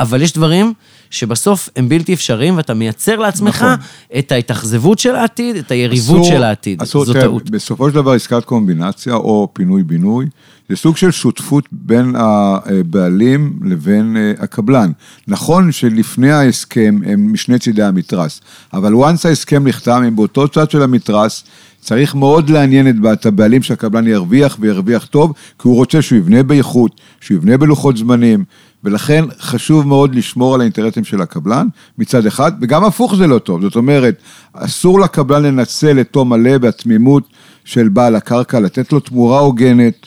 אבל 0.00 0.22
יש 0.22 0.32
דברים 0.32 0.72
שבסוף 1.10 1.68
הם 1.76 1.88
בלתי 1.88 2.14
אפשריים, 2.14 2.56
ואתה 2.56 2.74
מייצר 2.74 3.16
לעצמך 3.16 3.62
נכון. 3.62 3.86
את 4.18 4.32
ההתאכזבות 4.32 4.98
של 4.98 5.14
העתיד, 5.14 5.56
את 5.56 5.70
היריבות 5.70 6.20
אסור- 6.20 6.28
של 6.28 6.42
העתיד. 6.42 6.82
אסור, 6.82 7.04
זו 7.04 7.12
תראה, 7.12 7.24
טעות. 7.24 7.50
בסופו 7.50 7.88
של 7.88 7.94
דבר 7.94 8.12
עסקת 8.12 8.44
קומבינציה 8.44 9.14
או 9.14 9.48
פינוי-בינוי, 9.52 10.26
זה 10.68 10.76
סוג 10.76 10.96
של 10.96 11.10
שותפות 11.10 11.64
בין 11.72 12.14
הבעלים 12.16 13.58
לבין 13.64 14.16
אה, 14.16 14.32
הקבלן. 14.38 14.90
נכון 15.28 15.72
שלפני 15.72 16.30
ההסכם 16.30 16.98
הם 17.06 17.32
משני 17.32 17.58
צידי 17.58 17.82
המתרס, 17.82 18.40
אבל 18.72 18.92
once 18.94 19.28
ההסכם 19.28 19.68
נחתם, 19.68 20.02
הם 20.02 20.16
באותו 20.16 20.48
צד 20.48 20.70
של 20.70 20.82
המתרס, 20.82 21.44
צריך 21.80 22.14
מאוד 22.14 22.50
לעניין 22.50 23.02
את 23.12 23.26
הבעלים 23.26 23.62
שהקבלן 23.62 24.06
ירוויח 24.06 24.56
וירוויח 24.60 25.06
טוב, 25.06 25.32
כי 25.58 25.68
הוא 25.68 25.76
רוצה 25.76 26.02
שהוא 26.02 26.18
יבנה 26.18 26.42
באיכות, 26.42 27.00
שהוא 27.20 27.36
יבנה 27.36 27.56
בלוחות 27.56 27.96
זמנים, 27.96 28.44
ולכן 28.84 29.24
חשוב 29.40 29.86
מאוד 29.86 30.14
לשמור 30.14 30.54
על 30.54 30.60
האינטרסים 30.60 31.04
של 31.04 31.22
הקבלן 31.22 31.66
מצד 31.98 32.26
אחד, 32.26 32.52
וגם 32.60 32.84
הפוך 32.84 33.16
זה 33.16 33.26
לא 33.26 33.38
טוב. 33.38 33.62
זאת 33.62 33.76
אומרת, 33.76 34.22
אסור 34.52 35.00
לקבלן 35.00 35.42
לנצל 35.42 36.00
את 36.00 36.08
תום 36.10 36.32
הלב 36.32 36.64
והתמימות 36.64 37.24
של 37.64 37.88
בעל 37.88 38.16
הקרקע, 38.16 38.60
לתת 38.60 38.92
לו 38.92 39.00
תמורה 39.00 39.40
הוגנת, 39.40 40.06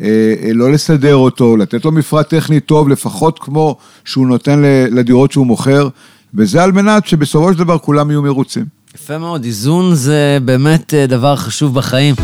אה, 0.00 0.34
אה, 0.42 0.52
לא 0.52 0.72
לסדר 0.72 1.14
אותו, 1.14 1.56
לתת 1.56 1.84
לו 1.84 1.92
מפרט 1.92 2.28
טכני 2.28 2.60
טוב, 2.60 2.88
לפחות 2.88 3.38
כמו 3.38 3.76
שהוא 4.04 4.26
נותן 4.26 4.60
לדירות 4.90 5.32
שהוא 5.32 5.46
מוכר, 5.46 5.88
וזה 6.34 6.62
על 6.62 6.72
מנת 6.72 7.06
שבסופו 7.06 7.52
של 7.52 7.58
דבר 7.58 7.78
כולם 7.78 8.10
יהיו 8.10 8.22
מרוצים. 8.22 8.79
יפה 8.94 9.18
מאוד, 9.18 9.44
איזון 9.44 9.94
זה 9.94 10.38
באמת 10.44 10.94
אה, 10.94 11.06
דבר 11.06 11.36
חשוב 11.36 11.74
בחיים. 11.74 12.14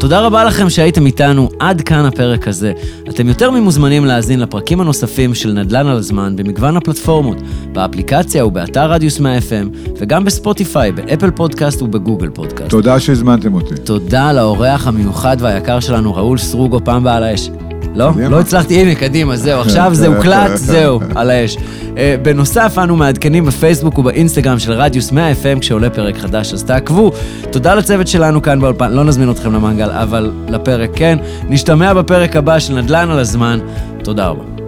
תודה 0.00 0.20
רבה 0.20 0.44
לכם 0.44 0.70
שהייתם 0.70 1.06
איתנו 1.06 1.48
עד 1.60 1.80
כאן 1.80 2.04
הפרק 2.04 2.48
הזה. 2.48 2.72
אתם 3.08 3.28
יותר 3.28 3.50
ממוזמנים 3.50 4.04
להאזין 4.04 4.40
לפרקים 4.40 4.80
הנוספים 4.80 5.34
של 5.34 5.52
נדל"ן 5.52 5.86
על 5.86 5.96
הזמן 5.96 6.36
במגוון 6.36 6.76
הפלטפורמות, 6.76 7.36
באפליקציה 7.72 8.46
ובאתר 8.46 8.90
רדיוס 8.90 9.20
100 9.20 9.38
FM, 9.38 9.92
וגם 9.98 10.24
בספוטיפיי, 10.24 10.92
באפל 10.92 11.30
פודקאסט 11.30 11.82
ובגוגל 11.82 12.30
פודקאסט. 12.30 12.70
תודה 12.70 13.00
שהזמנתם 13.00 13.54
אותי. 13.54 13.74
תודה 13.84 14.32
לאורח 14.32 14.86
המיוחד 14.86 15.36
והיקר 15.40 15.80
שלנו, 15.80 16.14
ראול 16.14 16.38
סרוגו, 16.38 16.84
פעם 16.84 17.04
באה 17.04 17.16
על 17.16 17.22
האש. 17.22 17.50
לא? 17.96 18.10
קדימה. 18.12 18.28
לא 18.28 18.40
הצלחתי, 18.40 18.80
הנה, 18.80 18.94
קדימה, 18.94 19.36
זהו, 19.36 19.60
עכשיו 19.60 19.90
זה 19.94 20.06
הוקלט, 20.06 20.50
זהו, 20.70 21.00
על 21.14 21.30
האש. 21.30 21.56
אה, 21.98 22.16
בנוסף, 22.22 22.78
אנו 22.82 22.96
מעדכנים 22.96 23.44
בפייסבוק 23.44 23.98
ובאינסטגרם 23.98 24.58
של 24.58 24.72
רדיוס 24.72 25.12
100 25.12 25.32
FM 25.32 25.60
כשעולה 25.60 25.90
פרק 25.90 26.16
חדש, 26.16 26.52
אז 26.52 26.64
תעקבו. 26.64 27.12
תודה 27.50 27.74
לצוות 27.74 28.08
שלנו 28.08 28.42
כאן 28.42 28.60
באולפן, 28.60 28.92
לא 28.92 29.04
נזמין 29.04 29.30
אתכם 29.30 29.52
למנגל, 29.52 29.90
אבל 29.90 30.32
לפרק 30.48 30.90
כן. 30.94 31.18
נשתמע 31.48 31.94
בפרק 31.94 32.36
הבא 32.36 32.58
של 32.58 32.74
נדל"ן 32.74 33.10
על 33.10 33.18
הזמן. 33.18 33.58
תודה 34.04 34.26
רבה. 34.26 34.65